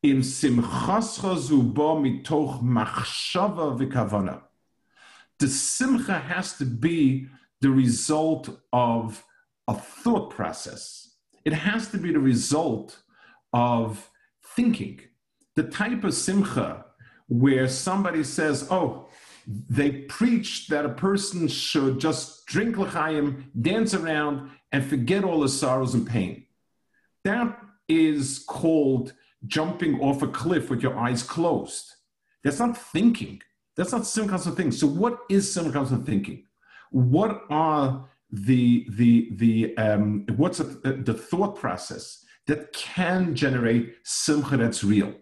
Im 0.03 0.21
mitoch 0.21 2.63
machshava. 2.63 4.43
The 5.39 5.49
simcha 5.49 6.19
has 6.19 6.57
to 6.59 6.65
be 6.65 7.27
the 7.61 7.71
result 7.71 8.49
of 8.73 9.25
a 9.67 9.75
thought 9.75 10.31
process. 10.31 11.17
It 11.45 11.53
has 11.53 11.91
to 11.91 11.99
be 11.99 12.13
the 12.13 12.21
result 12.21 13.03
of 13.53 14.11
thinking. 14.55 15.01
The 15.57 15.65
type 15.65 16.05
of 16.05 16.15
simcha 16.15 16.85
where 17.29 17.69
somebody 17.69 18.25
says, 18.25 18.67
oh, 18.71 19.09
they 19.47 19.91
preach 19.91 20.69
that 20.69 20.87
a 20.87 20.91
person 20.91 21.49
should 21.49 22.01
just 22.01 22.47
drink 22.47 22.77
l'chaim, 22.77 23.51
dance 23.61 23.95
around, 23.95 24.51
and 24.73 24.85
forget 24.85 25.25
all 25.25 25.41
the 25.41 25.49
sorrows 25.49 25.95
and 25.95 26.07
pain. 26.07 26.44
That 27.25 27.59
is 27.89 28.45
called 28.47 29.13
jumping 29.47 30.01
off 30.01 30.23
a 30.23 30.29
cliff 30.29 30.71
with 30.71 30.83
your 30.83 30.99
eyes 30.99 31.23
closed. 31.23 31.93
That's 32.43 32.59
not 32.59 32.77
thinking. 32.77 33.43
That's 33.77 33.93
not 33.93 34.03
simchas 34.03 34.47
of 34.47 34.57
things. 34.57 34.79
So, 34.79 34.87
what 34.87 35.19
is 35.29 35.55
simchas 35.55 35.93
of 35.93 36.07
thinking? 36.07 36.45
What 36.91 37.43
are 37.51 38.09
the 38.31 38.87
the 38.91 39.31
the 39.37 39.77
um, 39.77 40.27
what's 40.37 40.61
a, 40.61 40.65
the 40.65 41.15
thought 41.15 41.57
process 41.57 42.25
that 42.47 42.73
can 42.73 43.35
generate 43.35 43.95
simcha 44.05 44.57
that's 44.57 44.85
real? 44.85 45.15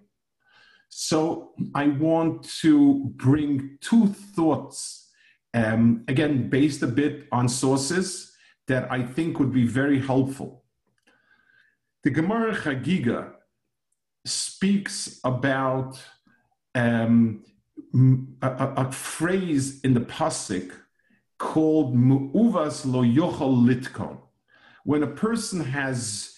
So 0.95 1.53
I 1.75 1.89
want 1.89 2.45
to 2.61 3.13
bring 3.17 3.79
two 3.81 4.09
thoughts, 4.09 5.09
um, 5.55 6.05
again, 6.07 6.51
based 6.51 6.83
a 6.83 6.87
bit 6.87 7.29
on 7.33 7.49
sources 7.49 8.31
that 8.69 8.93
I 8.93 9.03
think 9.03 9.39
would 9.39 9.55
be 9.55 9.67
very 9.67 9.99
helpful. 9.99 10.62
The 12.05 12.11
Gemara 12.11 12.53
Chagiga 12.55 13.33
speaks 14.25 15.21
about 15.23 16.03
um, 16.75 17.45
a, 18.43 18.47
a, 18.49 18.75
a, 18.89 18.93
phrase 18.93 19.81
in 19.83 19.95
the 19.95 20.01
pasuk 20.01 20.73
called 21.39 21.95
"mu'uvas 21.95 22.85
lo 22.87 23.03
yochol 23.03 23.55
litkon," 23.67 24.19
when 24.85 25.05
a 25.05 25.07
person 25.07 25.63
has 25.63 26.37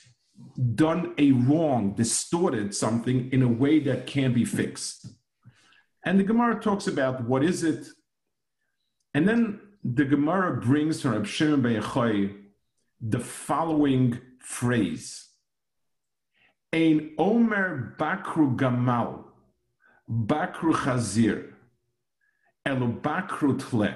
done 0.74 1.14
a 1.16 1.32
wrong, 1.32 1.94
distorted 1.94 2.74
something 2.74 3.30
in 3.32 3.42
a 3.42 3.48
way 3.48 3.78
that 3.78 4.06
can 4.06 4.34
be 4.34 4.44
fixed. 4.44 5.06
And 6.04 6.20
the 6.20 6.24
Gemara 6.24 6.60
talks 6.60 6.86
about 6.86 7.24
what 7.24 7.42
is 7.42 7.62
it. 7.62 7.86
And 9.14 9.26
then 9.26 9.60
the 9.82 10.04
Gemara 10.04 10.60
brings 10.60 11.00
from 11.00 11.12
Reb 11.12 11.26
Shimon 11.26 12.50
the 13.00 13.20
following 13.20 14.18
phrase. 14.40 15.30
Ein 16.74 17.12
omer 17.18 17.94
bakru 18.00 18.56
gamal, 18.56 19.22
bakru 20.10 20.72
chazir, 20.74 21.52
elu 22.66 23.00
bakru 23.00 23.56
tle. 23.56 23.94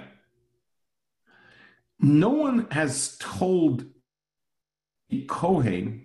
No 1.99 2.29
one 2.29 2.69
has 2.71 3.19
told 3.19 3.85
a 5.11 5.25
Kohen 5.25 6.05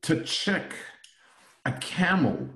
to 0.00 0.22
check 0.22 0.72
a 1.66 1.72
camel 1.72 2.48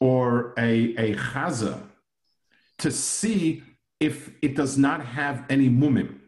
or 0.00 0.52
a, 0.58 0.96
a 0.96 1.14
chaza 1.14 1.80
to 2.78 2.90
see 2.90 3.62
if 4.00 4.32
it 4.42 4.56
does 4.56 4.76
not 4.76 5.04
have 5.04 5.44
any 5.48 5.68
mumim, 5.68 6.18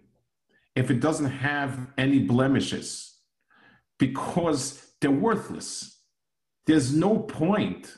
if 0.77 0.93
it 0.93 1.01
doesn't 1.01 1.31
have 1.31 1.89
any 1.99 2.21
blemishes, 2.21 3.17
because 3.99 4.92
they're 5.03 5.11
worthless. 5.11 5.99
There's 6.67 6.95
no 6.97 7.19
point 7.19 7.95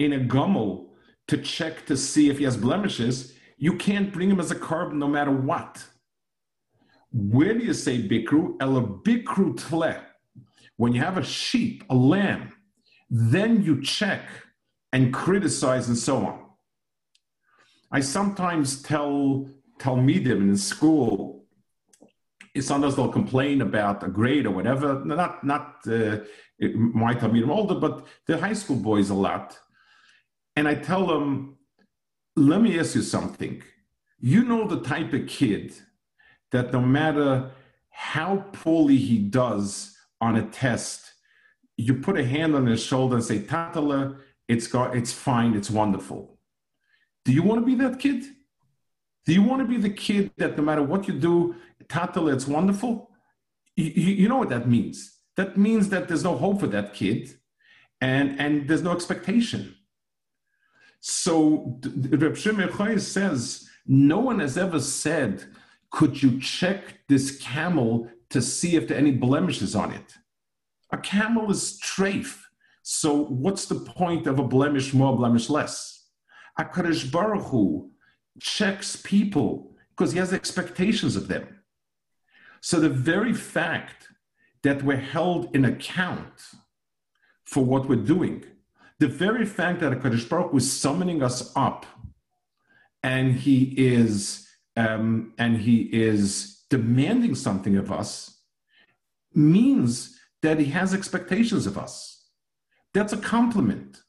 in 0.00 0.14
a 0.14 0.18
gummel 0.18 0.88
to 1.28 1.38
check 1.38 1.86
to 1.86 1.96
see 1.96 2.28
if 2.30 2.38
he 2.38 2.44
has 2.44 2.56
blemishes. 2.56 3.34
You 3.58 3.76
can't 3.76 4.12
bring 4.12 4.30
him 4.30 4.40
as 4.40 4.50
a 4.50 4.56
korban 4.56 4.94
no 4.94 5.06
matter 5.06 5.30
what. 5.30 5.84
Where 7.12 7.54
do 7.56 7.64
you 7.64 7.74
say 7.74 8.08
bikru? 8.08 8.56
Ela 8.60 8.82
bikru 8.82 9.56
tle 9.56 10.00
when 10.76 10.92
you 10.92 11.00
have 11.00 11.18
a 11.18 11.22
sheep, 11.22 11.84
a 11.90 11.94
lamb, 11.94 12.52
then 13.08 13.62
you 13.62 13.82
check 13.82 14.22
and 14.92 15.12
criticize 15.12 15.86
and 15.88 15.96
so 15.96 16.26
on. 16.26 16.40
I 17.92 18.00
sometimes 18.00 18.82
tell 18.82 19.48
them 19.78 20.08
in 20.08 20.56
school, 20.56 21.41
sometimes 22.60 22.96
they'll 22.96 23.08
complain 23.08 23.62
about 23.62 24.02
a 24.02 24.08
grade 24.08 24.46
or 24.46 24.50
whatever. 24.50 25.02
Not 25.04 25.42
not 25.44 25.76
uh, 25.86 26.18
my 26.60 27.14
talmidim 27.14 27.50
older, 27.50 27.74
but 27.74 28.06
the 28.26 28.38
high 28.38 28.52
school 28.52 28.76
boys 28.76 29.10
a 29.10 29.14
lot. 29.14 29.58
And 30.56 30.68
I 30.68 30.74
tell 30.74 31.06
them, 31.06 31.56
let 32.36 32.60
me 32.60 32.78
ask 32.78 32.94
you 32.94 33.02
something. 33.02 33.62
You 34.18 34.44
know 34.44 34.68
the 34.68 34.82
type 34.82 35.12
of 35.12 35.26
kid 35.26 35.74
that 36.50 36.72
no 36.72 36.80
matter 36.80 37.50
how 37.90 38.44
poorly 38.52 38.96
he 38.96 39.18
does 39.18 39.96
on 40.20 40.36
a 40.36 40.42
test, 40.42 41.14
you 41.76 41.94
put 41.94 42.18
a 42.18 42.24
hand 42.24 42.54
on 42.54 42.66
his 42.66 42.82
shoulder 42.82 43.16
and 43.16 43.24
say, 43.24 43.38
Tatala, 43.40 44.18
it's 44.46 44.66
got 44.66 44.94
it's 44.94 45.12
fine, 45.12 45.54
it's 45.54 45.70
wonderful. 45.70 46.38
Do 47.24 47.32
you 47.32 47.42
want 47.42 47.60
to 47.60 47.66
be 47.66 47.74
that 47.76 47.98
kid? 47.98 48.24
Do 49.24 49.32
you 49.32 49.42
want 49.42 49.62
to 49.62 49.68
be 49.68 49.76
the 49.76 49.90
kid 49.90 50.32
that 50.36 50.56
no 50.56 50.64
matter 50.64 50.82
what 50.82 51.06
you 51.06 51.14
do, 51.14 51.54
Tatala, 51.88 52.34
it's 52.34 52.46
wonderful? 52.46 53.10
You, 53.76 53.86
you 53.86 54.28
know 54.28 54.38
what 54.38 54.50
that 54.50 54.68
means. 54.68 55.18
That 55.36 55.56
means 55.56 55.88
that 55.88 56.08
there's 56.08 56.24
no 56.24 56.36
hope 56.36 56.60
for 56.60 56.66
that 56.68 56.94
kid 56.94 57.34
and, 58.00 58.38
and 58.38 58.68
there's 58.68 58.82
no 58.82 58.92
expectation. 58.92 59.74
So 61.00 61.80
Reb 62.10 62.36
Shimon 62.36 62.98
says, 63.00 63.68
no 63.86 64.18
one 64.20 64.40
has 64.40 64.56
ever 64.56 64.78
said, 64.78 65.44
could 65.90 66.22
you 66.22 66.40
check 66.40 67.00
this 67.08 67.36
camel 67.38 68.08
to 68.32 68.40
see 68.40 68.76
if 68.76 68.88
there 68.88 68.96
are 68.96 69.00
any 69.00 69.12
blemishes 69.12 69.76
on 69.76 69.92
it. 69.92 70.14
A 70.90 70.96
camel 70.96 71.50
is 71.50 71.78
treif. 71.80 72.38
So 72.82 73.24
what's 73.26 73.66
the 73.66 73.74
point 73.74 74.26
of 74.26 74.38
a 74.38 74.42
blemish 74.42 74.94
more, 74.94 75.14
blemish 75.14 75.50
less? 75.50 76.08
HaKadosh 76.58 77.12
Baruch 77.12 77.44
Hu 77.48 77.90
checks 78.40 78.96
people 78.96 79.76
because 79.90 80.12
he 80.12 80.18
has 80.18 80.32
expectations 80.32 81.14
of 81.14 81.28
them. 81.28 81.46
So 82.62 82.78
the 82.78 82.88
very 82.88 83.32
fact 83.32 84.08
that 84.62 84.84
we're 84.84 84.96
held 84.96 85.54
in 85.54 85.64
account 85.64 86.52
for 87.44 87.64
what 87.64 87.88
we're 87.88 87.96
doing, 87.96 88.44
the 89.00 89.08
very 89.08 89.44
fact 89.44 89.80
that 89.80 89.92
HaKadosh 89.92 90.28
Baruch 90.28 90.54
is 90.54 90.72
summoning 90.72 91.24
us 91.24 91.52
up 91.56 91.84
and 93.02 93.34
he 93.34 93.74
is 93.76 94.48
um, 94.76 95.34
and 95.38 95.58
he 95.58 95.80
is 95.92 96.62
demanding 96.70 97.34
something 97.34 97.76
of 97.76 97.90
us 97.90 98.38
means 99.34 100.18
that 100.40 100.60
he 100.60 100.66
has 100.66 100.94
expectations 100.94 101.66
of 101.66 101.76
us. 101.76 102.28
That's 102.94 103.12
a 103.12 103.18
compliment. 103.18 104.02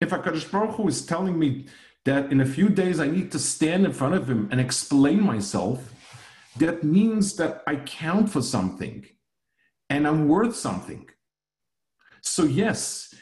If 0.00 0.10
HaKadosh 0.10 0.50
Baruch 0.50 0.76
Hu 0.76 0.88
is 0.88 1.04
telling 1.04 1.38
me 1.38 1.66
that 2.06 2.32
in 2.32 2.40
a 2.40 2.46
few 2.46 2.70
days 2.70 2.98
I 2.98 3.06
need 3.06 3.30
to 3.32 3.38
stand 3.38 3.84
in 3.84 3.92
front 3.92 4.14
of 4.14 4.30
him 4.30 4.48
and 4.50 4.62
explain 4.62 5.22
myself, 5.22 5.91
that 6.56 6.84
means 6.84 7.36
that 7.36 7.62
I 7.66 7.76
count 7.76 8.30
for 8.30 8.42
something 8.42 9.06
and 9.88 10.06
I'm 10.06 10.28
worth 10.28 10.56
something. 10.56 11.08
So, 12.20 12.44
yes, 12.44 13.14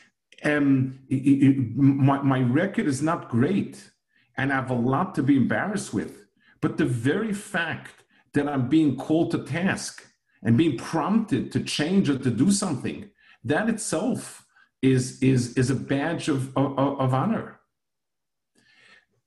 um, 0.44 1.00
it, 1.08 1.14
it, 1.14 1.76
my, 1.76 2.22
my 2.22 2.40
record 2.40 2.86
is 2.86 3.02
not 3.02 3.28
great 3.28 3.90
and 4.36 4.52
I 4.52 4.56
have 4.56 4.70
a 4.70 4.74
lot 4.74 5.14
to 5.16 5.22
be 5.22 5.36
embarrassed 5.36 5.92
with. 5.92 6.26
But 6.60 6.76
the 6.76 6.84
very 6.84 7.32
fact 7.32 8.04
that 8.34 8.48
I'm 8.48 8.68
being 8.68 8.96
called 8.96 9.30
to 9.32 9.44
task 9.44 10.06
and 10.42 10.56
being 10.56 10.76
prompted 10.76 11.52
to 11.52 11.60
change 11.62 12.08
or 12.08 12.18
to 12.18 12.30
do 12.30 12.50
something, 12.50 13.10
that 13.44 13.68
itself 13.68 14.46
is, 14.82 15.22
is, 15.22 15.56
is 15.56 15.70
a 15.70 15.74
badge 15.74 16.28
of, 16.28 16.56
of, 16.56 16.78
of 16.78 17.14
honor. 17.14 17.60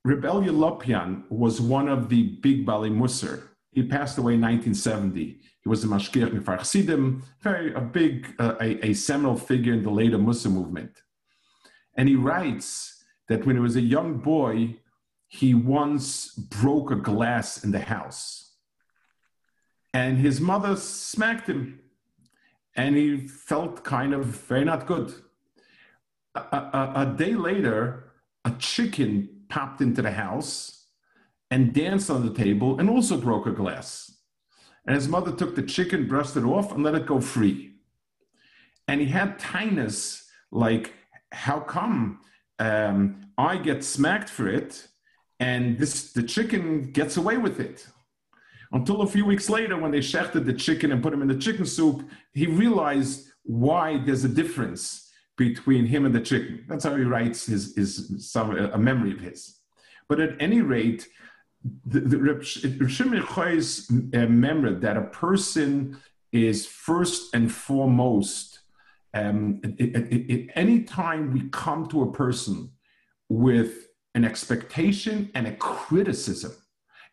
Reb 0.05 0.23
Elya 0.23 0.51
Lopian 0.51 1.23
was 1.29 1.61
one 1.61 1.87
of 1.87 2.09
the 2.09 2.37
big 2.41 2.65
Baalei 2.65 2.91
Musar. 2.91 3.43
He 3.73 3.83
passed 3.83 4.17
away 4.17 4.35
in 4.35 4.41
1970. 4.41 5.39
He 5.61 5.69
was 5.69 5.83
a 5.83 5.87
Mashgiach 5.87 6.29
Mifar 6.29 7.21
very 7.41 7.73
a 7.73 7.81
big, 7.81 8.35
uh, 8.37 8.55
a, 8.61 8.87
a, 8.87 8.93
seminal 8.93 9.35
figure 9.35 9.73
in 9.73 9.81
the 9.81 9.89
later 9.89 10.17
Musar 10.17 10.51
movement. 10.51 11.01
And 11.95 12.07
he 12.07 12.15
writes 12.15 13.03
that 13.29 13.45
when 13.45 13.55
he 13.55 13.61
was 13.61 13.75
a 13.75 13.81
young 13.81 14.19
boy, 14.19 14.75
he 15.27 15.55
once 15.55 16.29
broke 16.33 16.91
a 16.91 16.95
glass 16.95 17.63
in 17.63 17.71
the 17.71 17.79
house. 17.79 18.51
And 19.93 20.17
his 20.17 20.39
mother 20.39 20.75
smacked 20.75 21.47
him. 21.47 21.79
And 22.75 22.95
he 22.95 23.27
felt 23.27 23.83
kind 23.83 24.13
of 24.13 24.25
very 24.25 24.65
not 24.65 24.85
good. 24.85 25.13
A, 26.35 26.39
a, 26.39 26.93
a 26.97 27.15
day 27.17 27.33
later, 27.33 28.11
a 28.45 28.51
chicken 28.51 29.29
popped 29.49 29.81
into 29.81 30.01
the 30.01 30.11
house 30.11 30.82
and 31.53 31.71
danced 31.71 32.09
on 32.09 32.25
the 32.25 32.33
table 32.33 32.79
and 32.79 32.89
also 32.89 33.15
broke 33.15 33.45
a 33.45 33.51
glass. 33.51 34.11
And 34.87 34.95
his 34.95 35.07
mother 35.07 35.31
took 35.31 35.55
the 35.55 35.61
chicken, 35.61 36.07
brushed 36.07 36.35
it 36.35 36.43
off, 36.43 36.71
and 36.71 36.83
let 36.83 36.95
it 36.95 37.05
go 37.05 37.21
free. 37.21 37.75
And 38.87 38.99
he 38.99 39.05
had 39.05 39.37
tinus 39.37 40.23
like, 40.51 40.95
how 41.31 41.59
come 41.59 42.21
um, 42.57 43.21
I 43.37 43.57
get 43.57 43.83
smacked 43.83 44.29
for 44.29 44.47
it 44.47 44.87
and 45.39 45.77
this 45.77 46.11
the 46.13 46.23
chicken 46.23 46.91
gets 46.91 47.17
away 47.17 47.37
with 47.37 47.59
it? 47.59 47.85
Until 48.71 49.01
a 49.01 49.07
few 49.07 49.23
weeks 49.23 49.47
later, 49.47 49.77
when 49.77 49.91
they 49.91 49.99
shechted 49.99 50.47
the 50.47 50.53
chicken 50.53 50.91
and 50.91 51.03
put 51.03 51.13
him 51.13 51.21
in 51.21 51.27
the 51.27 51.37
chicken 51.37 51.67
soup, 51.67 52.09
he 52.33 52.47
realized 52.47 53.29
why 53.43 53.99
there's 54.03 54.23
a 54.23 54.35
difference 54.41 55.11
between 55.37 55.85
him 55.85 56.07
and 56.07 56.15
the 56.15 56.21
chicken. 56.31 56.65
That's 56.67 56.83
how 56.83 56.95
he 56.95 57.03
writes 57.03 57.45
his, 57.45 57.75
his 57.75 58.31
some, 58.31 58.57
a 58.57 58.79
memory 58.79 59.11
of 59.11 59.19
his. 59.19 59.59
But 60.09 60.19
at 60.19 60.41
any 60.41 60.61
rate, 60.61 61.07
the, 61.85 61.99
the 61.99 62.89
Shimon 62.89 63.21
uh, 63.21 64.27
memory 64.27 64.75
that 64.75 64.97
a 64.97 65.01
person 65.01 65.97
is 66.31 66.65
first 66.65 67.33
and 67.33 67.51
foremost. 67.51 68.59
Um, 69.13 69.61
any 70.55 70.83
time 70.83 71.31
we 71.31 71.49
come 71.49 71.87
to 71.89 72.01
a 72.03 72.11
person 72.11 72.71
with 73.29 73.87
an 74.15 74.25
expectation 74.25 75.29
and 75.35 75.47
a 75.47 75.55
criticism, 75.55 76.53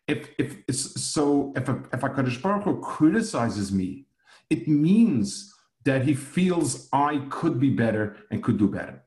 if 0.07 0.29
if 0.37 0.75
so, 0.75 1.53
if 1.55 1.69
a, 1.69 1.83
if 1.93 2.03
a 2.03 2.09
Kadosh 2.09 2.41
Baruch 2.41 2.63
Hu 2.63 2.81
criticizes 2.81 3.71
me, 3.71 4.07
it 4.49 4.67
means 4.67 5.53
that 5.85 6.03
he 6.03 6.13
feels 6.13 6.89
I 6.91 7.25
could 7.29 7.59
be 7.59 7.69
better 7.69 8.17
and 8.31 8.43
could 8.43 8.57
do 8.57 8.67
better. 8.67 9.03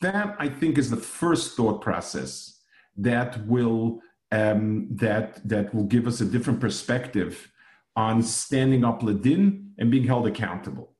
That 0.00 0.36
I 0.38 0.48
think 0.48 0.78
is 0.78 0.90
the 0.90 0.96
first 0.96 1.56
thought 1.56 1.80
process 1.82 2.60
that 2.96 3.46
will 3.46 4.00
um, 4.32 4.88
that 4.96 5.46
that 5.48 5.74
will 5.74 5.84
give 5.84 6.06
us 6.06 6.20
a 6.20 6.24
different 6.24 6.60
perspective 6.60 7.50
on 7.96 8.22
standing 8.22 8.84
up 8.84 9.02
ladin 9.02 9.72
and 9.78 9.90
being 9.90 10.04
held 10.04 10.26
accountable. 10.26 10.94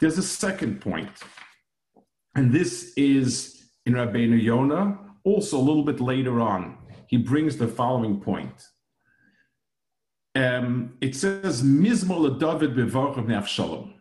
There's 0.00 0.18
a 0.18 0.22
second 0.22 0.80
point, 0.80 1.10
and 2.34 2.52
this 2.52 2.92
is 2.96 3.70
in 3.86 3.94
Rabbeinu 3.94 4.42
Yonah, 4.42 4.98
also 5.24 5.56
a 5.58 5.66
little 5.68 5.84
bit 5.84 6.00
later 6.00 6.40
on. 6.40 6.78
He 7.06 7.16
brings 7.16 7.56
the 7.56 7.68
following 7.68 8.20
point. 8.20 8.68
Um, 10.34 10.98
it 11.00 11.16
says, 11.16 11.62
Mizmor 11.62 12.38
David 12.38 12.74
bevarach 12.76 13.46
Shalom. 13.46 13.94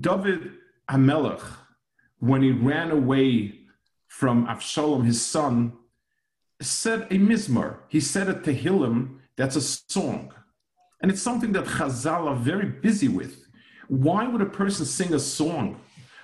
David 0.00 0.52
Hamelech, 0.90 1.42
when 2.18 2.42
he 2.42 2.50
ran 2.50 2.90
away 2.90 3.60
from 4.08 4.46
Avshalom, 4.46 5.04
his 5.04 5.24
son, 5.24 5.72
said 6.60 7.02
a 7.10 7.16
mizmor. 7.16 7.78
He 7.88 8.00
said 8.00 8.28
a 8.28 8.34
tehillim 8.34 9.18
that's 9.36 9.56
a 9.56 9.60
song. 9.60 10.32
And 11.02 11.10
it's 11.10 11.22
something 11.22 11.52
that 11.52 11.64
Chazal 11.64 12.28
are 12.28 12.36
very 12.36 12.66
busy 12.66 13.08
with. 13.08 13.46
Why 13.88 14.26
would 14.26 14.40
a 14.40 14.46
person 14.46 14.86
sing 14.86 15.12
a 15.12 15.18
song 15.18 15.80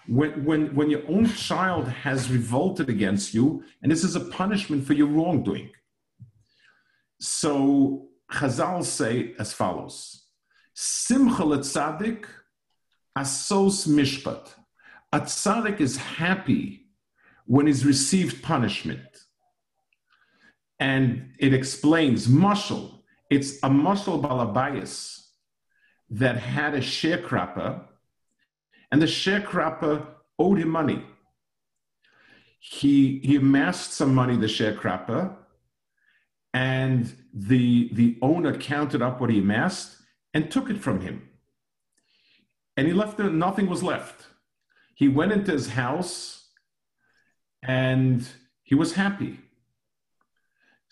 when, 0.06 0.44
when, 0.44 0.74
when 0.74 0.90
your 0.90 1.02
own 1.08 1.26
child 1.26 1.88
has 1.88 2.30
revolted 2.30 2.88
against 2.88 3.34
you 3.34 3.62
and 3.82 3.92
this 3.92 4.04
is 4.04 4.16
a 4.16 4.20
punishment 4.20 4.86
for 4.86 4.94
your 4.94 5.08
wrongdoing? 5.08 5.70
So 7.20 8.08
Chazal 8.30 8.84
say 8.84 9.34
as 9.38 9.52
follows 9.52 10.24
Simcha 10.72 11.42
tzaddik 11.42 12.24
asos 13.18 13.86
mishpat. 13.86 14.48
A 15.12 15.20
tzaddik 15.20 15.80
is 15.80 15.96
happy 15.96 16.86
when 17.44 17.66
he's 17.66 17.84
received 17.84 18.42
punishment. 18.42 19.00
And 20.80 21.34
it 21.38 21.54
explains 21.54 22.26
mushal. 22.26 23.02
It's 23.30 23.58
a 23.58 23.68
mushal 23.68 24.20
balabayas 24.20 25.20
that 26.10 26.38
had 26.38 26.74
a 26.74 26.80
sharecropper, 26.80 27.82
and 28.90 29.00
the 29.00 29.06
sharecropper 29.06 30.04
owed 30.38 30.58
him 30.58 30.70
money. 30.70 31.04
He, 32.58 33.20
he 33.22 33.36
amassed 33.36 33.92
some 33.92 34.14
money, 34.14 34.36
the 34.36 34.46
sharecropper, 34.46 35.36
and 36.52 37.14
the, 37.32 37.90
the 37.92 38.18
owner 38.20 38.56
counted 38.56 39.02
up 39.02 39.20
what 39.20 39.30
he 39.30 39.38
amassed 39.38 39.96
and 40.34 40.50
took 40.50 40.68
it 40.68 40.78
from 40.78 41.00
him. 41.00 41.28
And 42.76 42.86
he 42.86 42.92
left 42.92 43.16
there, 43.16 43.30
nothing 43.30 43.68
was 43.68 43.82
left. 43.82 44.26
He 44.94 45.08
went 45.08 45.32
into 45.32 45.52
his 45.52 45.70
house 45.70 46.48
and 47.62 48.26
he 48.62 48.74
was 48.74 48.94
happy. 48.94 49.38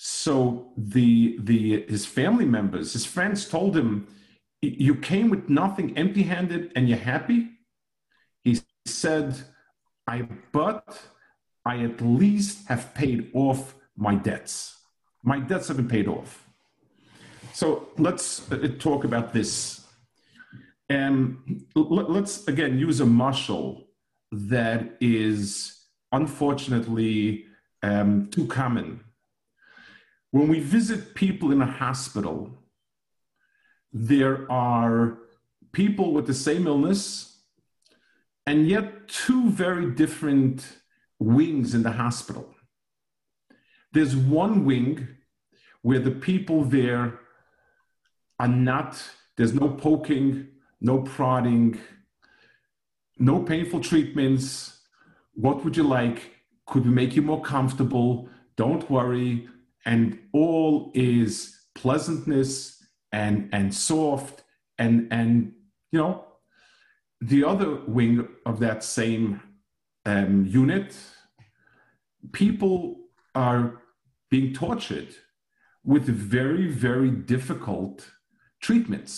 So 0.01 0.71
the 0.77 1.39
the 1.41 1.85
his 1.89 2.07
family 2.07 2.45
members, 2.45 2.93
his 2.93 3.05
friends 3.05 3.49
told 3.49 3.77
him, 3.77 4.07
"You 4.63 4.95
came 4.95 5.29
with 5.29 5.49
nothing, 5.49 5.99
empty-handed, 5.99 6.73
and 6.77 6.89
you're 6.89 6.99
happy." 6.99 7.51
He 8.45 8.61
said, 8.87 9.35
"I 10.07 10.23
but 10.53 11.03
I 11.65 11.83
at 11.83 12.01
least 12.01 12.69
have 12.69 12.95
paid 12.95 13.31
off 13.35 13.75
my 13.97 14.15
debts. 14.15 14.79
My 15.25 15.41
debts 15.41 15.67
have 15.67 15.79
been 15.79 15.89
paid 15.89 16.07
off." 16.07 16.49
So 17.53 17.89
let's 17.99 18.51
uh, 18.53 18.69
talk 18.79 19.03
about 19.03 19.33
this. 19.33 19.85
And 20.89 21.65
let's 21.75 22.47
again 22.47 22.79
use 22.79 23.01
a 23.01 23.07
muscle 23.07 23.89
that 24.31 24.97
is 25.01 25.89
unfortunately 26.13 27.47
um, 27.83 28.29
too 28.31 28.47
common 28.47 29.01
when 30.31 30.49
we 30.49 30.61
visit 30.61 31.15
people 31.15 31.53
in 31.53 31.63
a 31.63 31.67
hospital, 31.67 32.51
there 33.93 34.51
are 34.51 35.19
people 35.73 36.13
with 36.13 36.27
the 36.27 36.35
same 36.35 36.67
illness 36.67 37.41
and 38.47 38.69
yet 38.69 39.09
two 39.09 39.51
very 39.51 39.91
different 39.91 40.67
wings 41.19 41.75
in 41.75 41.83
the 41.83 41.93
hospital. 41.93 42.55
There's 43.93 44.17
one 44.17 44.65
wing 44.65 45.09
where 45.83 45.99
the 45.99 46.11
people 46.11 46.65
there 46.65 47.21
are 48.39 48.49
not, 48.49 49.03
there's 49.37 49.55
no 49.55 49.69
poking, 49.71 50.49
no 50.81 51.01
prodding, 51.01 51.79
no 53.19 53.43
painful 53.43 53.81
treatments. 53.81 54.81
What 55.35 55.65
would 55.65 55.77
you 55.77 55.83
like? 55.83 56.37
Could 56.67 56.85
we 56.85 56.91
make 56.91 57.17
you 57.17 57.23
more 57.23 57.41
comfortable? 57.41 58.29
Don't 58.57 58.91
worry 58.91 59.49
and 59.89 60.19
all 60.35 60.93
is 60.95 61.31
pleasantness 61.75 62.85
and 63.11 63.49
and 63.53 63.75
soft 63.75 64.45
and 64.79 65.09
and 65.11 65.53
you 65.93 65.99
know 65.99 66.25
the 67.21 67.43
other 67.43 67.71
wing 67.87 68.29
of 68.45 68.61
that 68.61 68.85
same 68.85 69.41
um, 70.05 70.45
unit 70.47 70.95
people 72.33 72.97
are 73.35 73.83
being 74.31 74.53
tortured 74.53 75.09
with 75.85 76.05
very 76.05 76.69
very 76.69 77.11
difficult 77.11 78.11
treatments. 78.61 79.15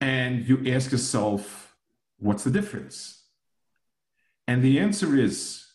And 0.00 0.48
you 0.48 0.56
ask 0.74 0.90
yourself 0.92 1.76
what's 2.18 2.44
the 2.44 2.50
difference? 2.50 3.24
And 4.48 4.62
the 4.62 4.78
answer 4.80 5.16
is 5.16 5.67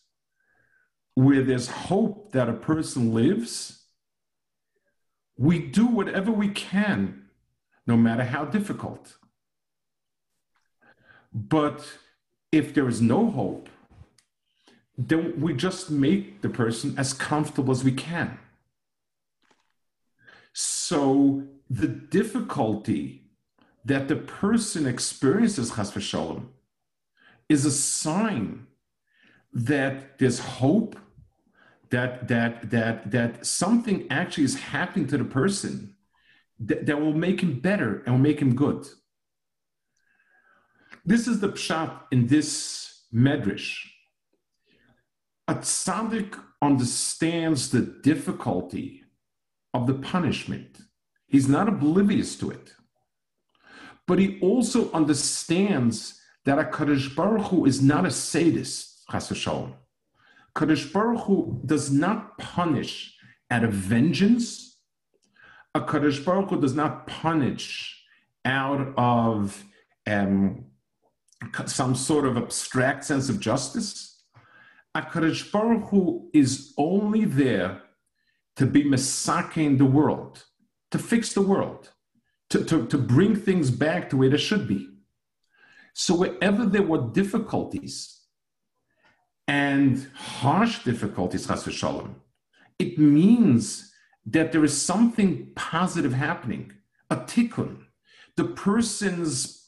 where 1.15 1.43
there's 1.43 1.67
hope 1.67 2.32
that 2.32 2.49
a 2.49 2.54
person 2.54 3.13
lives, 3.13 3.84
we 5.38 5.60
do 5.60 5.86
whatever 5.86 6.32
we 6.32 6.49
can, 6.49 7.26
no 7.86 7.97
matter 7.97 8.23
how 8.23 8.45
difficult. 8.45 9.17
But 11.34 11.86
if 12.52 12.73
there 12.73 12.88
is 12.88 13.02
no 13.02 13.30
hope, 13.30 13.69
then 14.97 15.39
we 15.39 15.54
just 15.54 15.89
make 15.89 16.41
the 16.41 16.49
person 16.49 16.95
as 16.97 17.13
comfortable 17.13 17.71
as 17.71 17.84
we 17.84 17.91
can. 17.91 18.38
So 20.54 21.43
the 21.69 21.88
difficulty 21.88 23.23
that 23.86 24.08
the 24.08 24.15
person 24.15 24.86
experiences, 24.86 25.76
chas 25.76 25.91
v'shalom, 25.91 26.45
is 27.49 27.65
a 27.65 27.71
sign 27.71 28.67
that 29.54 30.18
there's 30.20 30.39
hope, 30.39 30.98
that 31.89 32.28
that 32.28 32.72
that 32.72 33.12
that 33.12 33.46
something 33.46 34.08
actually 34.10 34.46
is 34.46 34.56
happening 34.56 35.08
to 35.08 35.18
the 35.18 35.26
person 35.26 35.96
that, 36.60 36.86
that 36.86 37.00
will 37.00 37.13
make 37.13 37.42
him 37.42 37.60
better 37.60 38.02
and 38.06 38.16
will 38.16 38.22
make 38.22 38.39
him 38.39 38.56
good. 38.56 38.88
This 41.06 41.28
is 41.28 41.39
the 41.39 41.50
pshat 41.50 42.00
in 42.12 42.28
this 42.28 43.04
medrash. 43.13 43.86
A 45.48 45.56
tzaddik 45.56 46.39
understands 46.62 47.70
the 47.70 47.82
difficulty 47.82 49.04
of 49.74 49.86
the 49.86 49.96
punishment. 49.96 50.78
He's 51.28 51.50
not 51.50 51.68
oblivious 51.68 52.38
to 52.38 52.52
it. 52.52 52.74
But 54.08 54.20
he 54.20 54.39
also 54.39 54.92
understands 54.92 56.20
that 56.46 56.60
a 56.60 57.10
Baruch 57.16 57.48
Hu 57.48 57.66
is 57.66 57.82
not 57.82 58.06
a 58.06 58.12
sadist, 58.12 58.93
chas 59.12 59.30
v'shalom. 59.30 59.74
Kadosh 60.56 60.92
Baruch 60.94 61.22
Hu 61.26 61.62
does 61.66 61.92
not 61.92 62.38
punish 62.38 63.18
out 63.50 63.63
of 63.63 63.74
vengeance. 63.74 64.78
A 65.74 65.82
Kadosh 65.82 66.24
Baruch 66.24 66.50
Hu 66.50 66.62
does 66.62 66.76
not 66.76 67.08
punish 67.08 68.04
out 68.46 68.94
of 68.98 69.63
um, 70.06 70.66
some 71.66 71.96
sort 71.96 72.26
of 72.26 72.38
abstract 72.38 73.06
sense 73.06 73.30
of 73.30 73.39
justice. 73.39 74.24
A 74.94 75.02
Kadosh 75.02 75.52
Baruch 75.52 75.89
Hu 75.89 76.30
is 76.34 76.74
only 76.78 77.26
there 77.26 77.82
to 78.56 78.68
be 78.68 78.84
misaking 78.84 79.80
the 79.80 79.86
world, 79.86 80.44
to 80.92 81.00
fix 81.00 81.34
the 81.34 81.42
world, 81.42 81.89
to, 82.52 82.63
to, 82.63 82.86
to 82.86 82.98
bring 83.00 83.36
things 83.36 83.72
back 83.72 84.12
to 84.12 84.18
where 84.18 84.30
they 84.30 84.38
should 84.38 84.68
be. 84.68 84.88
So 85.96 86.16
wherever 86.16 86.66
there 86.66 86.84
were 86.84 87.10
difficulties 87.12 88.23
and 89.48 90.08
harsh 90.16 90.84
difficulties, 90.84 91.48
chas 91.48 91.64
v'shalom, 91.64 92.16
it 92.80 92.98
means 92.98 93.92
that 94.26 94.52
there 94.52 94.64
is 94.64 94.80
something 94.80 95.52
positive 95.56 96.14
happening, 96.14 96.72
a 97.10 97.18
tikkun. 97.18 97.86
The 98.36 98.46
person's 98.46 99.60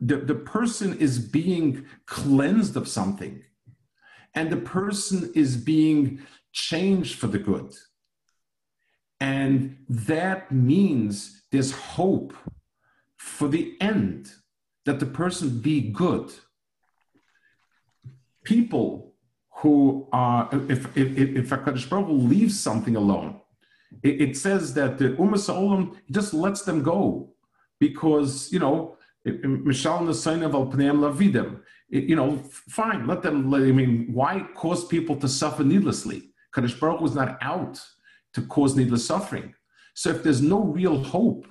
the, 0.00 0.18
the 0.18 0.34
person 0.34 0.98
is 0.98 1.18
being 1.18 1.86
cleansed 2.06 2.76
of 2.76 2.86
something, 2.86 3.42
and 4.34 4.50
the 4.50 4.58
person 4.58 5.32
is 5.34 5.56
being 5.56 6.20
changed 6.52 7.18
for 7.18 7.26
the 7.26 7.38
good. 7.38 7.74
And 9.18 9.78
that 9.88 10.52
means 10.52 11.42
there's 11.50 11.72
hope 11.72 12.34
for 13.16 13.48
the 13.48 13.76
end 13.80 14.30
that 14.84 15.00
the 15.00 15.06
person 15.06 15.60
be 15.60 15.80
good. 15.80 16.32
People 18.44 19.05
who 19.58 20.06
uh, 20.12 20.16
are, 20.16 20.50
if, 20.68 20.96
if, 20.96 21.16
if 21.16 21.48
HaKadosh 21.48 21.88
Baruch 21.88 22.08
leaves 22.08 22.58
something 22.58 22.96
alone, 22.96 23.40
it, 24.02 24.20
it 24.20 24.36
says 24.36 24.74
that 24.74 24.98
the 24.98 25.10
Ummah 25.10 25.38
Sa'olam 25.38 25.96
just 26.10 26.34
lets 26.34 26.62
them 26.62 26.82
go 26.82 27.32
because, 27.80 28.52
you 28.52 28.58
know, 28.58 28.96
Mishal 29.26 30.00
Nasainav 30.02 30.54
al 30.54 30.66
Pneim 30.66 30.98
Lavidem, 31.00 31.60
you 31.88 32.16
know, 32.16 32.36
fine, 32.68 33.06
let 33.06 33.22
them, 33.22 33.52
I 33.54 33.72
mean, 33.72 34.10
why 34.12 34.46
cause 34.54 34.86
people 34.86 35.16
to 35.16 35.28
suffer 35.28 35.64
needlessly? 35.64 36.30
Kadosh 36.54 36.78
Baruch 36.78 37.00
was 37.00 37.14
not 37.14 37.38
out 37.40 37.80
to 38.34 38.42
cause 38.42 38.76
needless 38.76 39.06
suffering. 39.06 39.54
So 39.94 40.10
if 40.10 40.22
there's 40.22 40.42
no 40.42 40.60
real 40.60 41.02
hope, 41.02 41.46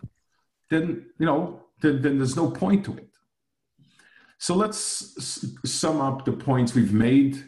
then, 0.69 1.07
you 1.19 1.25
know, 1.25 1.63
then, 1.81 2.01
then 2.01 2.17
there's 2.17 2.35
no 2.35 2.51
point 2.51 2.85
to 2.85 2.97
it. 2.97 3.09
So 4.37 4.53
let's 4.55 4.79
sum 5.65 6.01
up 6.01 6.25
the 6.25 6.33
points 6.33 6.75
we've 6.75 6.93
made, 6.93 7.43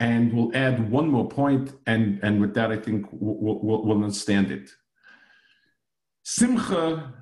and 0.00 0.32
we'll 0.32 0.54
add 0.54 0.90
one 0.90 1.08
more 1.08 1.28
point, 1.28 1.72
and, 1.86 2.20
and 2.22 2.40
with 2.40 2.54
that, 2.54 2.70
I 2.70 2.76
think 2.76 3.06
we'll, 3.10 3.58
we'll, 3.60 3.84
we'll 3.84 4.04
understand 4.04 4.50
it. 4.50 4.70
Simcha 6.22 7.14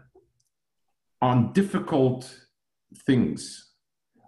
on 1.22 1.52
difficult 1.52 2.38
things, 3.06 3.72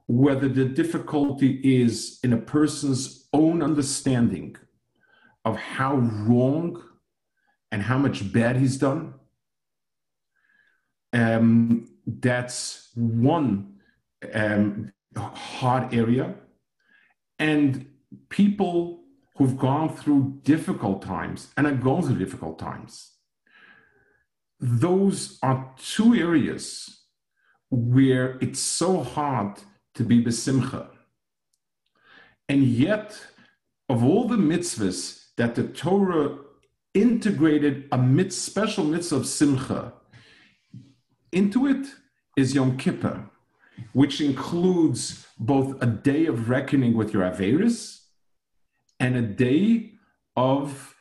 whether 0.06 0.48
the 0.48 0.64
difficulty 0.64 1.60
is 1.82 2.18
in 2.22 2.32
a 2.32 2.38
person's 2.38 3.28
own 3.32 3.62
understanding 3.62 4.56
of 5.44 5.56
how 5.56 5.96
wrong 5.96 6.82
and 7.70 7.82
how 7.82 7.98
much 7.98 8.32
bad 8.32 8.56
he's 8.56 8.78
done, 8.78 9.14
um, 11.12 11.86
that's 12.06 12.90
one 12.94 13.74
um, 14.34 14.92
hard 15.16 15.92
area. 15.92 16.34
And 17.38 17.86
people 18.28 19.00
who've 19.36 19.56
gone 19.56 19.94
through 19.94 20.40
difficult 20.42 21.02
times 21.02 21.52
and 21.56 21.66
are 21.66 21.74
going 21.74 22.02
through 22.02 22.18
difficult 22.18 22.58
times, 22.58 23.12
those 24.60 25.38
are 25.42 25.72
two 25.78 26.14
areas 26.14 27.02
where 27.70 28.38
it's 28.40 28.60
so 28.60 29.02
hard 29.02 29.60
to 29.94 30.02
be 30.02 30.22
besimcha. 30.22 30.88
And 32.48 32.64
yet, 32.64 33.20
of 33.88 34.02
all 34.02 34.26
the 34.26 34.36
mitzvahs 34.36 35.26
that 35.36 35.54
the 35.54 35.64
Torah 35.64 36.38
integrated 36.94 37.88
a 37.92 37.98
mit- 37.98 38.32
special 38.32 38.84
mitzvah 38.84 39.16
of 39.16 39.26
simcha 39.26 39.92
into 41.30 41.66
it 41.66 41.86
is 42.36 42.54
Yom 42.54 42.76
Kippur, 42.76 43.28
which 43.92 44.20
includes 44.20 45.26
both 45.38 45.80
a 45.82 45.86
day 45.86 46.26
of 46.26 46.48
reckoning 46.48 46.96
with 46.96 47.12
your 47.12 47.22
Averis 47.22 47.97
and 49.00 49.16
a 49.16 49.22
day 49.22 49.92
of 50.36 50.94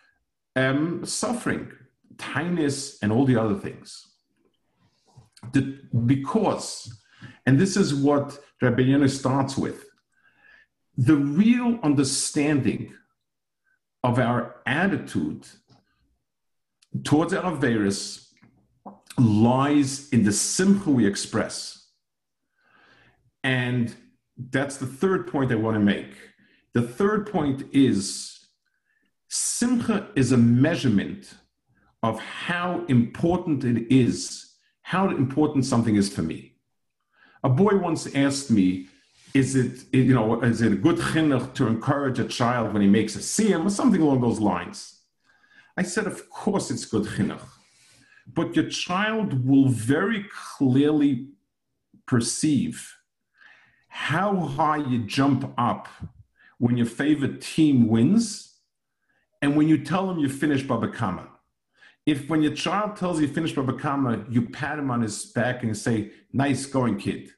um, 0.56 1.06
suffering, 1.06 1.72
tinus, 2.18 2.98
and 3.02 3.12
all 3.12 3.26
the 3.26 3.40
other 3.40 3.56
things. 3.56 4.06
The, 5.54 5.80
because, 6.06 7.02
and 7.46 7.60
this 7.60 7.78
is 7.78 7.94
what 7.94 8.40
Rabbi 8.62 9.06
starts 9.08 9.58
with, 9.58 9.86
the 10.98 11.16
real 11.16 11.80
understanding 11.84 12.94
of 14.04 14.20
our 14.20 14.62
attitude 14.66 15.46
towards 17.04 17.34
our 17.34 17.52
Averis 17.52 18.28
lies 19.18 20.10
in 20.10 20.24
the 20.24 20.32
simcha 20.32 20.90
we 20.90 21.06
express. 21.06 21.88
And 23.44 23.96
that's 24.38 24.78
the 24.78 24.86
third 24.86 25.28
point 25.28 25.52
I 25.52 25.56
want 25.56 25.76
to 25.76 25.80
make. 25.80 26.14
The 26.78 26.84
third 26.84 27.26
point 27.26 27.63
is 27.72 28.46
simcha 29.30 30.10
is 30.16 30.32
a 30.32 30.38
measurement 30.38 31.34
of 32.04 32.20
how 32.20 32.86
important 32.88 33.63
it 33.63 33.92
is, 33.92 34.54
how 34.84 35.10
important 35.10 35.66
something 35.66 35.96
is 35.96 36.08
for 36.13 36.22
me. 36.22 36.54
A 37.44 37.50
boy 37.50 37.78
once 37.78 38.13
asked 38.13 38.52
me, 38.52 38.90
is 39.34 39.56
it, 39.56 39.92
you 39.92 40.13
know, 40.13 40.40
is 40.44 40.62
it 40.62 40.72
a 40.72 40.76
good 40.76 40.98
chinuch 40.98 41.56
to 41.56 41.66
encourage 41.66 42.20
a 42.20 42.28
child 42.28 42.74
when 42.74 42.84
he 42.84 42.88
makes 42.88 43.16
a 43.16 43.24
siyum 43.34 43.66
or 43.66 43.72
something 43.72 44.00
along 44.00 44.22
those 44.22 44.40
lines? 44.40 45.00
I 45.76 45.82
said, 45.82 46.06
of 46.06 46.30
course 46.30 46.70
it's 46.70 46.86
good 46.86 47.06
chinuch, 47.06 47.48
but 48.32 48.56
your 48.56 48.70
child 48.70 49.48
will 49.48 49.70
very 49.70 50.28
clearly 50.32 51.30
perceive 52.06 52.94
how 53.88 54.36
high 54.36 54.78
you 54.78 55.00
jump 55.00 55.56
up 55.58 55.88
when 56.60 56.78
your 56.78 56.86
favorite 56.86 57.41
team 57.41 57.88
wins 57.88 58.56
and 59.41 59.56
when 59.56 59.67
you 59.67 59.84
tell 59.84 60.08
them 60.08 60.20
you 60.20 60.30
finished 60.30 60.67
Baba 60.67 60.89
Kama. 60.89 61.28
If 62.06 62.30
when 62.30 62.41
your 62.41 62.54
child 62.54 62.96
tells 62.96 63.20
you 63.22 63.28
finished 63.28 63.56
Baba 63.56 63.74
Kama, 63.74 64.26
you 64.30 64.50
pat 64.50 64.80
him 64.80 64.89
on 64.89 65.02
his 65.02 65.26
back 65.26 65.63
and 65.63 65.75
say, 65.77 66.12
nice 66.32 66.65
going, 66.65 66.98
kid. 66.98 67.32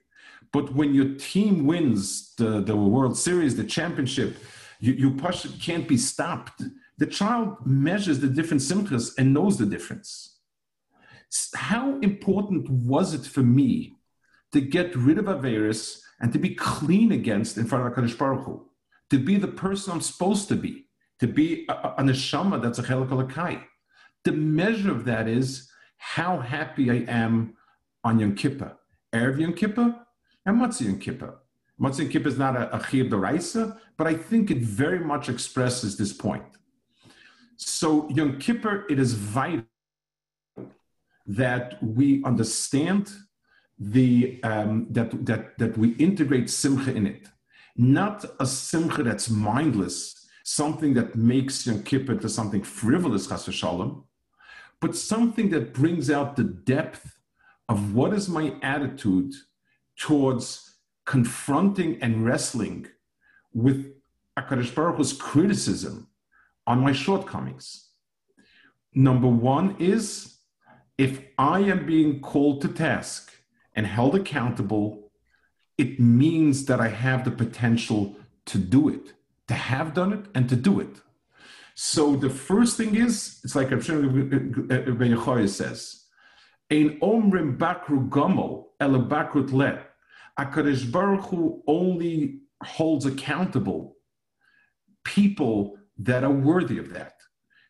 But 0.52 0.74
when 0.74 0.94
your 0.94 1.16
team 1.16 1.66
wins 1.66 2.34
the, 2.36 2.62
the 2.62 2.76
World 2.76 3.18
Series, 3.18 3.56
the 3.56 3.64
championship, 3.64 4.38
you, 4.80 4.94
you 4.94 5.12
push 5.12 5.46
it 5.46 5.60
can't 5.62 5.88
be 5.88 5.98
stopped. 5.98 6.64
The 6.98 7.06
child 7.06 7.58
measures 7.66 8.20
the 8.20 8.28
different 8.28 8.62
simchas 8.62 9.18
and 9.18 9.34
knows 9.34 9.58
the 9.58 9.66
difference. 9.66 10.38
How 11.56 12.00
important 12.00 12.70
was 12.70 13.14
it 13.14 13.26
for 13.26 13.42
me 13.42 13.96
to 14.52 14.62
get 14.62 14.96
rid 14.96 15.18
of 15.18 15.26
Averis 15.26 16.02
and 16.20 16.34
to 16.34 16.40
be 16.40 16.56
clean 16.56 17.12
against 17.12 17.58
in 17.58 17.66
front 17.66 17.86
of 17.86 17.94
HaKadosh 17.94 18.18
Baruch 18.18 18.46
Hu? 18.46 18.69
To 19.12 19.20
be 19.20 19.38
the 19.38 19.48
person 19.48 19.94
I'm 19.94 20.02
supposed 20.02 20.48
to 20.50 20.56
be, 20.56 20.86
to 21.20 21.28
be 21.28 21.66
a, 21.68 21.74
a, 21.74 22.04
neshama 22.04 22.62
that's 22.62 22.80
a 22.80 22.84
chelik 22.84 23.10
alakai. 23.10 23.64
The 24.24 24.32
measure 24.32 24.92
of 24.92 25.06
that 25.06 25.28
is 25.28 25.70
how 25.98 26.40
happy 26.40 26.92
I 26.92 27.06
am 27.08 27.56
on 28.04 28.20
Yom 28.20 28.36
Kippur. 28.36 28.78
Erev 29.14 29.40
Yom 29.40 29.54
Kippur 29.54 29.96
and 30.46 30.62
Motzei 30.62 30.86
Yom 30.86 31.00
Kippur. 31.00 31.40
Motzei 31.82 32.04
Yom 32.04 32.10
Kippur 32.10 32.28
is 32.28 32.38
not 32.38 32.56
a, 32.56 32.76
a 32.76 32.80
D'oraisa, 32.80 33.78
but 33.98 34.08
I 34.08 34.14
think 34.14 34.52
it 34.52 34.60
very 34.60 35.00
much 35.00 35.30
expresses 35.30 35.98
this 35.98 36.14
point. 36.14 36.44
So 37.58 38.08
Yom 38.10 38.40
Kippur, 38.40 38.86
it 38.90 39.00
is 39.00 39.14
vital 39.14 39.66
that 41.28 41.82
we 41.84 42.24
understand 42.24 43.12
the 43.78 44.40
um, 44.44 44.88
that 44.90 45.26
that 45.26 45.58
that 45.58 45.78
we 45.78 45.90
integrate 45.96 46.50
simcha 46.50 46.94
in 46.94 47.08
it, 47.08 47.28
not 47.80 48.26
a 48.42 48.46
simcha 48.46 49.02
that's 49.04 49.30
mindless, 49.30 50.28
something 50.44 50.94
that 50.96 51.16
makes 51.16 51.66
Yom 51.66 51.82
Kippur 51.82 52.16
to 52.16 52.28
something 52.28 52.62
frivolous, 52.62 53.28
chas 53.28 53.48
v'shalom, 53.48 54.04
but 54.82 54.98
something 54.98 55.50
that 55.52 55.74
brings 55.74 56.12
out 56.12 56.36
the 56.36 56.44
depth 56.44 57.20
of 57.70 57.96
what 57.96 58.14
is 58.14 58.28
my 58.28 58.54
attitude 58.62 59.34
towards 59.96 60.76
confronting 61.06 61.98
and 62.02 62.26
wrestling 62.26 62.86
with 63.54 63.94
HaKadosh 64.38 64.76
Baruch 64.76 64.98
Hu's 64.98 65.14
criticism 65.14 66.10
on 66.68 66.82
my 66.82 66.92
shortcomings. 66.92 67.92
Number 68.94 69.28
one 69.28 69.78
is 69.80 70.40
if 70.98 71.22
I 71.38 71.60
am 71.62 71.86
being 71.86 72.20
called 72.20 72.62
to 72.62 72.68
task 72.68 73.32
and 73.74 73.88
held 73.88 74.16
accountable, 74.16 75.09
it 75.80 75.98
means 75.98 76.66
that 76.66 76.82
I 76.82 76.90
have 76.90 77.24
the 77.24 77.32
potential 77.32 78.18
to 78.48 78.58
do 78.58 78.90
it, 78.90 79.14
to 79.48 79.54
have 79.54 79.94
done 79.94 80.12
it 80.12 80.26
and 80.36 80.50
to 80.50 80.58
do 80.58 80.82
it. 80.82 80.96
So 81.74 82.18
the 82.18 82.30
first 82.30 82.76
thing 82.76 82.96
is, 82.96 83.40
it's 83.46 83.56
like 83.56 83.72
Rabbi 83.72 83.84
Yehoyah 83.84 85.48
says, 85.48 86.04
Ein 86.70 87.00
omrim 87.00 87.58
bakru 87.58 88.10
gomel 88.10 88.66
ele 88.82 89.00
bakrut 89.00 89.54
le. 89.54 89.82
HaKadosh 90.38 90.92
Baruch 90.92 91.26
Hu 91.28 91.64
only 91.66 92.42
holds 92.64 93.06
accountable 93.06 93.96
people 95.06 95.78
that 95.98 96.26
are 96.26 96.32
worthy 96.32 96.78
of 96.78 96.94
that. 96.94 97.14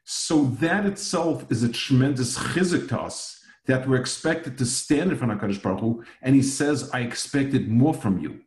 So 0.03 0.45
that 0.63 0.87
itself 0.87 1.45
is 1.51 1.61
a 1.61 1.69
tremendous 1.69 2.37
chizuk 2.37 2.89
to 2.89 2.99
us 2.99 3.38
that 3.69 3.87
we're 3.87 4.01
expected 4.01 4.57
to 4.57 4.65
stand 4.65 5.11
in 5.11 5.17
front 5.17 5.31
of 5.31 5.37
Hakadosh 5.37 5.61
Baruch 5.61 5.79
Hu, 5.81 6.03
and 6.23 6.35
He 6.35 6.41
says, 6.41 6.89
"I 6.91 7.01
expected 7.01 7.69
more 7.69 7.93
from 7.93 8.17
you." 8.17 8.41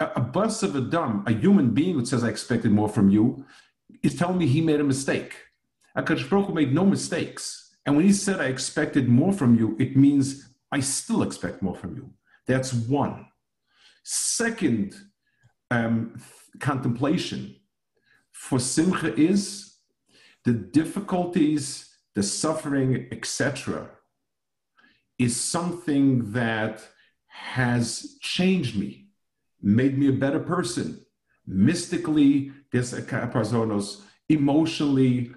A, 0.00 0.06
a 0.20 0.22
basar 0.22 0.70
v'dam, 0.70 1.28
a 1.28 1.32
human 1.32 1.68
being 1.74 1.94
who 1.94 2.06
says, 2.06 2.24
"I 2.24 2.30
expected 2.30 2.72
more 2.72 2.88
from 2.88 3.10
you," 3.10 3.44
is 4.02 4.14
telling 4.16 4.38
me 4.38 4.46
he 4.46 4.62
made 4.62 4.80
a 4.80 4.92
mistake. 4.94 5.32
Hakadosh 5.94 6.30
Baruch 6.30 6.46
Hu 6.46 6.54
made 6.54 6.72
no 6.72 6.86
mistakes, 6.86 7.76
and 7.84 7.96
when 7.96 8.06
He 8.06 8.14
said, 8.14 8.40
"I 8.40 8.46
expected 8.46 9.10
more 9.10 9.34
from 9.40 9.54
you," 9.58 9.76
it 9.78 9.94
means 9.94 10.26
I 10.72 10.80
still 10.80 11.22
expect 11.22 11.60
more 11.60 11.76
from 11.76 11.94
you. 11.94 12.04
That's 12.46 12.72
one. 12.72 13.26
Second 14.04 14.96
um, 15.70 16.18
contemplation 16.60 17.56
for 18.32 18.58
Simcha 18.58 19.14
is 19.14 19.44
the 20.46 20.54
difficulties, 20.54 21.94
the 22.14 22.22
suffering, 22.22 23.06
etc., 23.12 23.90
is 25.18 25.38
something 25.38 26.32
that 26.32 26.86
has 27.26 28.16
changed 28.20 28.78
me, 28.78 29.06
made 29.60 29.98
me 29.98 30.08
a 30.08 30.12
better 30.12 30.40
person. 30.40 31.04
Mystically, 31.46 32.52
there's 32.72 32.92
a 32.92 33.02
parzonos, 33.02 34.02
emotionally, 34.28 35.32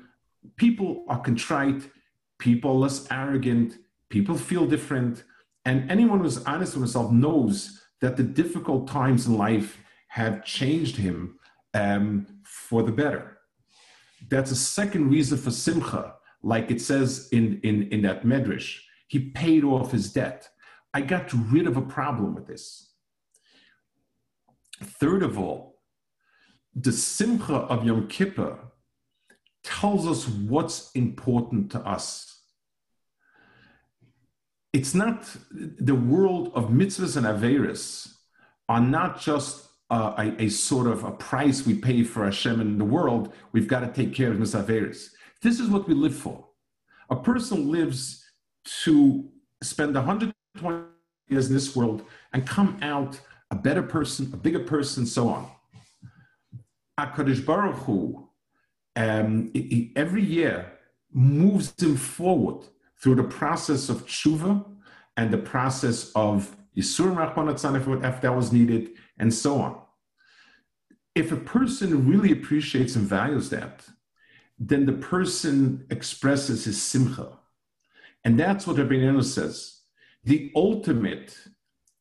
people 0.58 1.06
are 1.08 1.20
contrite, 1.20 1.90
people 2.38 2.80
less 2.80 3.08
arrogant, 3.12 3.78
people 4.10 4.36
feel 4.38 4.66
different. 4.66 5.24
And 5.66 5.90
anyone 5.90 6.20
who's 6.20 6.44
honest 6.46 6.74
with 6.74 6.84
himself 6.84 7.12
knows 7.12 7.82
that 8.02 8.18
the 8.18 8.24
difficult 8.24 8.88
times 8.88 9.28
in 9.28 9.38
life 9.38 9.78
have 10.08 10.44
changed 10.44 10.98
him 10.98 11.40
um, 11.74 12.28
for 12.44 12.84
the 12.84 12.92
better 12.92 13.32
that's 14.30 14.52
a 14.52 14.56
second 14.56 15.10
reason 15.10 15.38
for 15.38 15.52
simcha, 15.52 16.16
like 16.44 16.72
it 16.72 16.82
says 16.82 17.30
in, 17.32 17.60
in, 17.64 17.84
in 17.90 18.02
that 18.04 18.24
medrash. 18.24 18.80
He 19.12 19.20
paid 19.20 19.66
off 19.66 19.92
his 19.92 20.14
debt. 20.14 20.48
I 20.94 21.02
got 21.02 21.34
rid 21.34 21.68
of 21.68 21.76
a 21.76 21.82
problem 21.82 22.34
with 22.34 22.48
this. 22.48 22.94
Third 24.82 25.22
of 25.22 25.38
all, 25.38 25.82
the 26.74 26.94
simcha 26.94 27.56
of 27.56 27.84
Yom 27.84 28.08
Kippur 28.08 28.58
tells 29.66 30.08
us 30.08 30.30
what's 30.30 30.92
important 30.94 31.70
to 31.74 31.80
us. 31.80 32.40
It's 34.72 34.96
not 34.96 35.36
the 35.52 35.96
world 35.96 36.54
of 36.56 36.70
mitzvahs 36.70 37.18
and 37.18 37.26
averis 37.26 38.14
are 38.70 38.80
not 38.80 39.20
just 39.20 39.68
a, 39.90 40.34
a, 40.40 40.48
sort 40.48 40.88
of 40.88 41.04
a 41.04 41.12
price 41.12 41.66
we 41.66 41.74
pay 41.74 42.04
for 42.04 42.24
Hashem 42.24 42.62
in 42.62 42.78
the 42.78 42.86
world, 42.86 43.34
we've 43.52 43.68
got 43.68 43.82
to 43.82 43.92
take 43.92 44.16
care 44.16 44.32
of 44.32 44.38
Misaveris. 44.38 45.10
This 45.42 45.60
is 45.60 45.68
what 45.68 45.90
we 45.90 45.96
live 45.96 46.16
for. 46.16 46.48
A 47.10 47.18
person 47.18 47.70
lives 47.70 48.22
to 48.64 49.30
spend 49.62 49.96
120 49.96 50.86
years 51.28 51.48
in 51.48 51.54
this 51.54 51.76
world 51.76 52.04
and 52.34 52.48
come 52.48 52.78
out 52.82 53.20
a 53.50 53.56
better 53.56 53.84
person, 53.84 54.30
a 54.34 54.38
bigger 54.38 54.60
person, 54.60 55.06
so 55.06 55.30
on. 55.30 55.52
HaKadosh 57.00 57.46
Baruch 57.46 57.76
Hu, 57.84 58.30
um, 58.96 59.52
every 59.96 60.24
year 60.24 60.72
moves 61.12 61.74
him 61.82 61.96
forward 61.96 62.66
through 63.02 63.16
the 63.16 63.24
process 63.24 63.90
of 63.90 64.06
tshuva 64.06 64.66
and 65.18 65.32
the 65.32 65.38
process 65.38 66.12
of 66.16 66.56
Yisur 66.76 67.14
Rachman 67.16 68.06
if 68.06 68.22
that 68.22 68.36
was 68.36 68.54
needed, 68.54 68.92
and 69.18 69.34
so 69.34 69.60
on. 69.60 69.82
If 71.14 71.32
a 71.32 71.38
person 71.38 72.08
really 72.08 72.32
appreciates 72.32 72.96
and 72.96 73.06
values 73.06 73.50
that, 73.50 73.86
then 74.58 74.86
the 74.86 74.94
person 74.94 75.86
expresses 75.90 76.64
his 76.66 76.82
simcha. 76.82 77.40
And 78.24 78.40
that's 78.40 78.68
what 78.68 78.78
Rabbi 78.78 78.96
Neno 78.96 79.24
says. 79.24 79.82
The 80.24 80.52
ultimate 80.56 81.36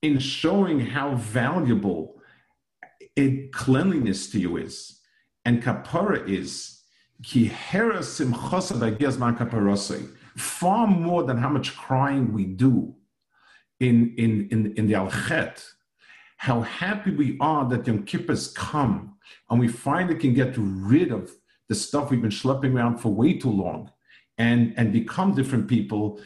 in 0.02 0.18
showing 0.18 0.80
how 0.80 1.14
valuable 1.14 2.20
a 3.16 3.48
cleanliness 3.48 4.30
to 4.30 4.40
you 4.40 4.56
is 4.56 5.00
and 5.44 5.62
kapara 5.62 6.28
is 6.28 6.82
far 10.36 10.86
more 10.86 11.22
than 11.24 11.36
how 11.36 11.48
much 11.48 11.76
crying 11.76 12.32
we 12.32 12.44
do 12.44 12.94
in, 13.80 14.14
in, 14.16 14.48
in, 14.50 14.74
in 14.76 14.86
the 14.86 14.94
Al-Chet, 14.94 15.64
how 16.36 16.62
happy 16.62 17.10
we 17.10 17.36
are 17.40 17.68
that 17.68 17.86
Yom 17.86 18.04
Kippur's 18.04 18.48
come 18.52 19.16
and 19.50 19.60
we 19.60 19.68
finally 19.68 20.14
can 20.14 20.32
get 20.32 20.54
rid 20.56 21.12
of 21.12 21.30
the 21.68 21.74
stuff 21.74 22.10
we've 22.10 22.22
been 22.22 22.30
schlepping 22.30 22.74
around 22.74 22.98
for 22.98 23.12
way 23.12 23.34
too 23.34 23.50
long 23.50 23.90
and, 24.40 24.72
and 24.78 24.90
become 24.90 25.34
different 25.34 25.68
people. 25.68 26.18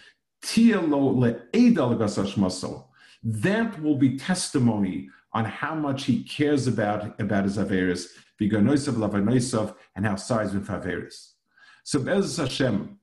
That 3.25 3.83
will 3.83 3.97
be 3.97 4.17
testimony 4.17 5.09
on 5.33 5.45
how 5.45 5.75
much 5.75 6.05
he 6.05 6.23
cares 6.23 6.69
about, 6.69 7.21
about 7.21 7.43
his 7.45 7.57
Averis, 7.59 8.07
and 9.97 10.07
how 10.07 10.17
size 10.17 10.55
with 10.55 10.69
Averis. 10.69 11.33
So 11.83 11.99
Bez 11.99 12.37
Hashem, 12.37 12.99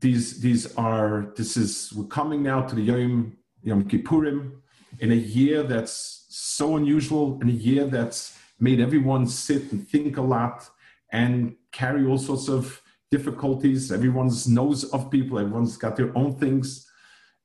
these, 0.00 0.40
these 0.40 0.74
are, 0.76 1.32
this 1.36 1.58
is, 1.58 1.92
we're 1.94 2.06
coming 2.06 2.42
now 2.42 2.62
to 2.62 2.74
the 2.74 2.82
Yom, 2.82 3.36
Yom 3.62 3.84
Kippurim 3.84 4.52
in 5.00 5.12
a 5.12 5.22
year 5.38 5.62
that's 5.62 6.24
so 6.30 6.76
unusual 6.76 7.38
in 7.42 7.48
a 7.50 7.52
year 7.52 7.84
that's 7.84 8.38
made 8.58 8.80
everyone 8.80 9.26
sit 9.26 9.70
and 9.72 9.86
think 9.86 10.16
a 10.16 10.22
lot 10.22 10.68
and 11.12 11.56
carry 11.72 12.06
all 12.06 12.18
sorts 12.18 12.48
of 12.48 12.80
difficulties. 13.10 13.90
Everyone's 13.90 14.48
knows 14.48 14.84
of 14.84 15.10
people, 15.10 15.38
everyone's 15.38 15.76
got 15.76 15.96
their 15.96 16.16
own 16.16 16.34
things. 16.34 16.86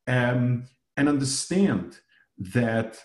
Um, 0.07 0.66
and 0.97 1.09
understand 1.09 1.97
that 2.38 2.99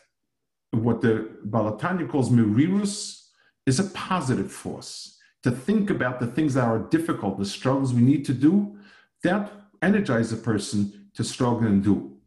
what 0.71 1.01
the 1.01 1.31
Baal 1.45 1.77
HaTanya 1.77 2.09
calls 2.09 2.31
merirus 2.31 3.29
is 3.67 3.81
a 3.81 3.85
positive 3.85 4.53
force. 4.53 5.19
To 5.43 5.51
think 5.51 5.89
about 5.91 6.21
the 6.21 6.27
things 6.27 6.55
that 6.55 6.65
are 6.65 6.79
difficult, 6.79 7.39
the 7.39 7.47
struggles 7.47 7.95
we 7.95 8.03
need 8.03 8.25
to 8.27 8.35
do, 8.35 8.77
that 9.23 9.51
energizes 9.83 10.33
a 10.33 10.43
person 10.43 11.11
to 11.15 11.25
struggle 11.25 11.67
and 11.67 11.83
do. 11.83 12.19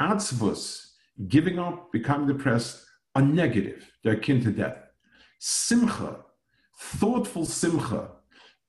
Atzvus, 0.00 0.92
giving 1.26 1.58
up, 1.58 1.90
becoming 1.90 2.28
depressed, 2.28 2.84
are 3.14 3.22
negative. 3.22 3.90
They're 4.02 4.14
akin 4.14 4.42
to 4.44 4.52
death. 4.52 4.78
Simcha, 5.40 6.16
thoughtful 6.78 7.44
simcha, 7.44 8.08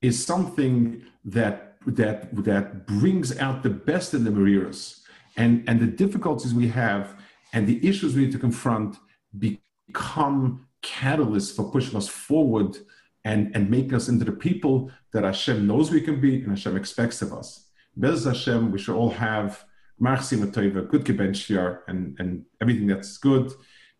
is 0.02 0.24
something 0.26 1.04
that 1.26 1.78
that 1.86 2.36
that 2.43 2.86
brings 2.86 3.38
out 3.39 3.64
the 3.64 3.70
best 3.70 4.14
in 4.14 4.24
the 4.24 4.32
merirus. 4.32 5.02
And, 5.38 5.64
and 5.70 5.80
the 5.80 5.88
difficulties 5.88 6.54
we 6.54 6.68
have 6.70 7.16
and 7.54 7.66
the 7.66 7.88
issues 7.88 8.16
we 8.16 8.24
need 8.24 8.32
to 8.34 8.39
confront 8.39 8.97
become 9.38 10.68
catalysts 10.84 11.56
for 11.56 11.72
pushing 11.72 11.95
us 11.95 12.08
forward 12.08 12.78
and, 13.24 13.56
and 13.56 13.70
making 13.70 13.93
us 13.93 14.10
into 14.10 14.26
the 14.26 14.32
people 14.32 14.91
that 15.14 15.24
Hashem 15.24 15.66
knows 15.66 15.91
we 15.91 16.02
can 16.02 16.20
be 16.20 16.41
and 16.41 16.50
Hashem 16.50 16.76
expects 16.76 17.22
of 17.22 17.34
us. 17.34 17.68
Bez 17.95 18.26
Hashem, 18.26 18.72
we 18.72 18.80
should 18.80 18.95
all 18.95 19.12
have 19.12 19.66
good 20.02 21.06
gebench 21.06 21.84
and, 21.88 22.16
and 22.20 22.45
everything 22.62 22.88
that's 22.88 23.18
good. 23.18 23.52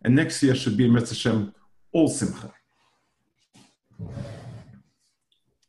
And 0.04 0.16
next 0.16 0.42
year 0.42 0.56
should 0.56 0.78
be 0.78 0.90
Mitzvah 0.90 1.16
Hashem, 1.16 1.54
all 1.92 2.08
Simcha. 2.08 2.54